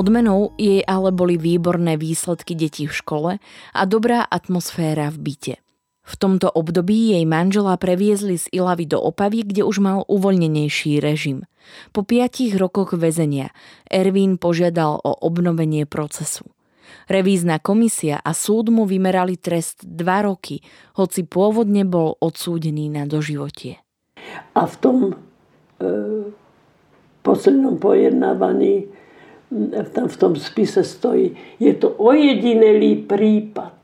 Odmenou 0.00 0.56
jej 0.56 0.80
ale 0.88 1.12
boli 1.12 1.36
výborné 1.36 2.00
výsledky 2.00 2.56
detí 2.56 2.88
v 2.88 2.96
škole 2.96 3.32
a 3.76 3.80
dobrá 3.84 4.24
atmosféra 4.24 5.12
v 5.12 5.28
byte. 5.28 5.54
V 6.00 6.14
tomto 6.16 6.48
období 6.48 7.12
jej 7.12 7.28
manžela 7.28 7.76
previezli 7.76 8.40
z 8.40 8.48
Ilavy 8.48 8.88
do 8.88 8.96
Opavy, 8.96 9.44
kde 9.44 9.60
už 9.60 9.76
mal 9.84 10.08
uvoľnenejší 10.08 11.04
režim. 11.04 11.44
Po 11.92 12.00
piatich 12.00 12.56
rokoch 12.56 12.96
väzenia 12.96 13.52
Ervín 13.92 14.40
požiadal 14.40 15.04
o 15.04 15.12
obnovenie 15.20 15.84
procesu. 15.84 16.48
Revízna 17.04 17.60
komisia 17.60 18.24
a 18.24 18.32
súd 18.32 18.72
mu 18.72 18.88
vymerali 18.88 19.36
trest 19.36 19.84
2 19.84 20.00
roky, 20.24 20.64
hoci 20.96 21.28
pôvodne 21.28 21.84
bol 21.84 22.16
odsúdený 22.24 22.88
na 22.88 23.04
doživotie. 23.04 23.84
A 24.56 24.64
v 24.64 24.74
tom 24.80 24.96
e, 25.12 25.14
poslednom 27.20 27.76
pojednávaní 27.76 28.99
tam 29.90 30.06
v 30.06 30.16
tom 30.16 30.32
spise 30.38 30.86
stojí, 30.86 31.34
je 31.58 31.74
to 31.74 31.90
ojedinelý 31.98 33.02
prípad, 33.10 33.76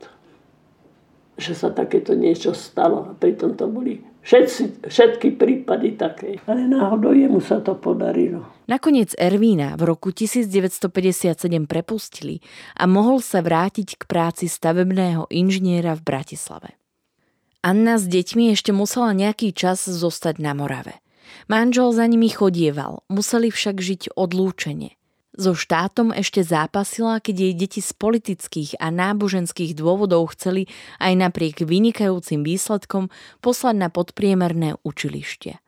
že 1.35 1.53
sa 1.53 1.75
takéto 1.75 2.15
niečo 2.15 2.55
stalo. 2.55 3.03
A 3.03 3.11
pritom 3.13 3.53
to 3.59 3.67
boli 3.67 3.99
všetci, 4.23 4.87
všetky 4.87 5.35
prípady 5.35 5.99
také. 5.99 6.39
Ale 6.47 6.65
náhodou 6.65 7.11
jemu 7.11 7.43
sa 7.43 7.59
to 7.59 7.75
podarilo. 7.75 8.47
Nakoniec 8.67 9.15
Ervína 9.15 9.79
v 9.79 9.87
roku 9.87 10.11
1957 10.11 11.39
prepustili 11.67 12.43
a 12.75 12.83
mohol 12.83 13.23
sa 13.23 13.39
vrátiť 13.39 13.95
k 13.95 14.03
práci 14.07 14.51
stavebného 14.51 15.31
inžiniera 15.31 15.95
v 15.95 16.03
Bratislave. 16.03 16.75
Anna 17.63 17.99
s 17.99 18.07
deťmi 18.07 18.51
ešte 18.55 18.71
musela 18.71 19.11
nejaký 19.11 19.51
čas 19.51 19.83
zostať 19.87 20.39
na 20.39 20.55
Morave. 20.55 20.99
Manžel 21.51 21.91
za 21.91 22.07
nimi 22.07 22.31
chodieval, 22.31 23.03
museli 23.11 23.51
však 23.51 23.79
žiť 23.79 24.01
odlúčenie. 24.15 24.95
So 25.37 25.53
štátom 25.53 26.09
ešte 26.17 26.41
zápasila, 26.41 27.21
keď 27.21 27.35
jej 27.37 27.53
deti 27.53 27.81
z 27.85 27.93
politických 27.93 28.81
a 28.81 28.89
náboženských 28.89 29.77
dôvodov 29.77 30.33
chceli 30.33 30.65
aj 30.97 31.13
napriek 31.13 31.61
vynikajúcim 31.61 32.41
výsledkom 32.41 33.13
poslať 33.45 33.75
na 33.77 33.93
podpriemerné 33.93 34.81
učilište. 34.81 35.61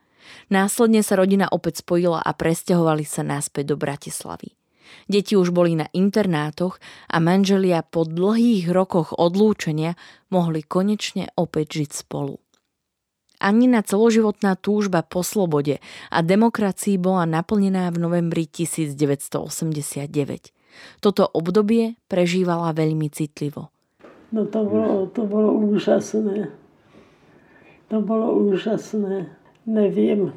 Následne 0.49 1.05
sa 1.05 1.21
rodina 1.21 1.45
opäť 1.53 1.85
spojila 1.85 2.17
a 2.17 2.33
presťahovali 2.33 3.05
sa 3.05 3.21
naspäť 3.21 3.73
do 3.73 3.75
Bratislavy. 3.77 4.57
Deti 5.05 5.37
už 5.37 5.53
boli 5.53 5.77
na 5.77 5.85
internátoch 5.93 6.81
a 7.05 7.21
manželia 7.21 7.85
po 7.85 8.09
dlhých 8.09 8.73
rokoch 8.73 9.13
odlúčenia 9.13 9.93
mohli 10.33 10.65
konečne 10.65 11.29
opäť 11.37 11.85
žiť 11.85 11.91
spolu. 11.93 12.41
Anina 13.39 13.79
celoživotná 13.79 14.59
túžba 14.59 14.99
po 14.99 15.23
slobode 15.23 15.79
a 16.11 16.19
demokracii 16.19 16.99
bola 16.99 17.23
naplnená 17.23 17.87
v 17.89 17.97
novembri 18.03 18.43
1989. 18.43 20.51
Toto 20.99 21.23
obdobie 21.31 21.95
prežívala 22.11 22.75
veľmi 22.75 23.07
citlivo. 23.07 23.71
No 24.29 24.45
to 24.45 24.61
bolo, 24.61 25.09
to 25.09 25.25
bolo 25.25 25.55
úžasné. 25.55 26.53
To 27.89 27.97
bolo 28.03 28.37
úžasné. 28.51 29.31
Neviem, 29.65 30.35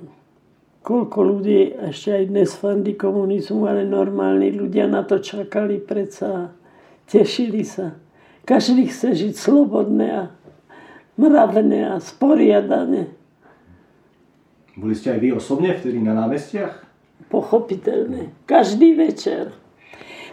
koľko 0.80 1.18
ľudí 1.20 1.76
ešte 1.92 2.16
aj 2.16 2.24
dnes 2.32 2.50
fandí 2.56 2.96
komunizmu, 2.96 3.68
ale 3.68 3.84
normálni 3.84 4.54
ľudia 4.54 4.88
na 4.88 5.04
to 5.04 5.20
čakali 5.20 5.82
predsa. 5.82 6.54
Tešili 7.04 7.66
sa. 7.66 7.98
Každý 8.42 8.90
chce 8.90 9.14
žiť 9.14 9.34
slobodné 9.36 10.06
a 10.10 10.22
mravné 11.16 11.92
a 11.92 11.96
sporiadané. 12.00 13.12
Boli 14.72 14.96
ste 14.96 15.12
aj 15.12 15.20
vy 15.20 15.28
osobne 15.36 15.76
vtedy 15.76 16.00
na 16.00 16.16
námestiach? 16.16 16.80
Pochopiteľne. 17.28 18.32
Každý 18.48 18.96
večer. 18.96 19.52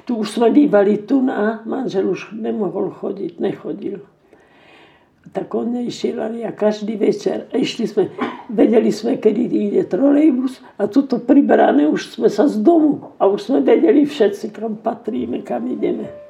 Tu 0.08 0.16
už 0.16 0.40
sme 0.40 0.50
bývali 0.50 1.04
tu 1.04 1.22
na, 1.22 1.62
manžel 1.68 2.08
už 2.08 2.34
nemohol 2.34 2.90
chodiť, 2.90 3.38
nechodil. 3.38 4.02
Tak 5.30 5.54
on 5.54 5.78
nešiel, 5.78 6.18
ale 6.18 6.42
ja 6.42 6.52
každý 6.56 6.98
večer. 6.98 7.46
A 7.54 7.62
išli 7.62 7.86
sme, 7.86 8.10
vedeli 8.50 8.90
sme, 8.90 9.20
kedy 9.22 9.42
ide 9.46 9.84
trolejbus 9.86 10.58
a 10.80 10.90
tuto 10.90 11.22
priberané 11.22 11.86
už 11.86 12.18
sme 12.18 12.32
sa 12.32 12.50
z 12.50 12.58
domu. 12.64 13.14
A 13.22 13.30
už 13.30 13.52
sme 13.52 13.60
vedeli 13.62 14.08
všetci, 14.08 14.50
kam 14.56 14.80
patríme, 14.80 15.46
kam 15.46 15.70
ideme. 15.70 16.29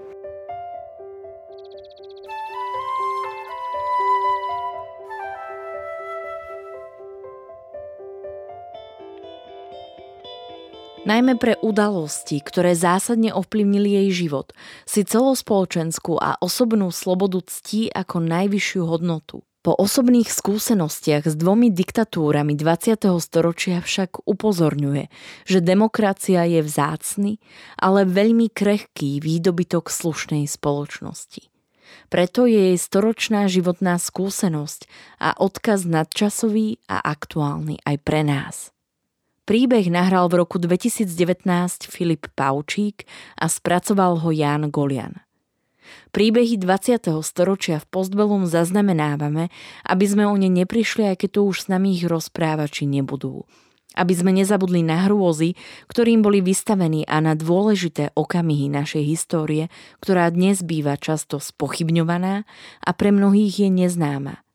Najmä 11.10 11.42
pre 11.42 11.58
udalosti, 11.66 12.38
ktoré 12.38 12.78
zásadne 12.78 13.34
ovplyvnili 13.34 14.06
jej 14.06 14.30
život, 14.30 14.54
si 14.86 15.02
celospoločenskú 15.02 16.22
a 16.22 16.38
osobnú 16.38 16.94
slobodu 16.94 17.42
ctí 17.50 17.90
ako 17.90 18.22
najvyššiu 18.22 18.82
hodnotu. 18.86 19.42
Po 19.60 19.76
osobných 19.76 20.32
skúsenostiach 20.32 21.28
s 21.28 21.36
dvomi 21.36 21.68
diktatúrami 21.68 22.56
20. 22.56 22.96
storočia 23.20 23.84
však 23.84 24.24
upozorňuje, 24.24 25.12
že 25.44 25.60
demokracia 25.60 26.48
je 26.48 26.64
vzácny, 26.64 27.44
ale 27.76 28.08
veľmi 28.08 28.48
krehký 28.56 29.20
výdobytok 29.20 29.92
slušnej 29.92 30.48
spoločnosti. 30.48 31.52
Preto 32.08 32.48
je 32.48 32.72
jej 32.72 32.78
storočná 32.80 33.52
životná 33.52 34.00
skúsenosť 34.00 34.88
a 35.20 35.36
odkaz 35.36 35.84
nadčasový 35.84 36.80
a 36.88 37.04
aktuálny 37.04 37.84
aj 37.84 37.96
pre 38.00 38.22
nás. 38.24 38.72
Príbeh 39.50 39.90
nahral 39.90 40.30
v 40.30 40.46
roku 40.46 40.62
2019 40.62 41.10
Filip 41.90 42.30
Paučík 42.38 43.10
a 43.34 43.50
spracoval 43.50 44.22
ho 44.22 44.30
Jan 44.30 44.70
Golian. 44.70 45.26
Príbehy 46.14 46.62
20. 46.62 47.10
storočia 47.26 47.82
v 47.82 47.86
Postbelum 47.90 48.46
zaznamenávame, 48.46 49.50
aby 49.90 50.06
sme 50.06 50.30
o 50.30 50.38
ne 50.38 50.54
neprišli, 50.54 51.10
aj 51.10 51.26
keď 51.26 51.30
tu 51.34 51.42
už 51.50 51.66
s 51.66 51.68
nami 51.74 51.98
ich 51.98 52.06
rozprávači 52.06 52.86
nebudú. 52.86 53.50
Aby 53.98 54.14
sme 54.14 54.38
nezabudli 54.38 54.86
na 54.86 55.10
hrôzy, 55.10 55.58
ktorým 55.90 56.22
boli 56.22 56.46
vystavení 56.46 57.10
a 57.10 57.18
na 57.18 57.34
dôležité 57.34 58.14
okamihy 58.14 58.70
našej 58.70 59.02
histórie, 59.02 59.74
ktorá 59.98 60.30
dnes 60.30 60.62
býva 60.62 60.94
často 60.94 61.42
spochybňovaná 61.42 62.46
a 62.86 62.90
pre 62.94 63.10
mnohých 63.10 63.66
je 63.66 63.70
neznáma. 63.74 64.46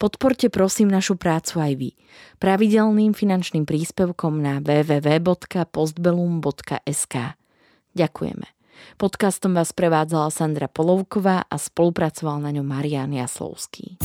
Podporte 0.00 0.48
prosím 0.48 0.88
našu 0.88 1.20
prácu 1.20 1.60
aj 1.60 1.76
vy. 1.76 1.92
Pravidelným 2.40 3.12
finančným 3.12 3.68
príspevkom 3.68 4.40
na 4.40 4.56
www.postbelum.sk. 4.64 7.14
Ďakujeme. 7.92 8.48
Podcastom 8.96 9.52
vás 9.52 9.76
prevádzala 9.76 10.32
Sandra 10.32 10.72
Polovková 10.72 11.44
a 11.44 11.60
spolupracoval 11.60 12.40
na 12.40 12.48
ňom 12.48 12.64
Marian 12.64 13.12
Jaslovský. 13.12 14.00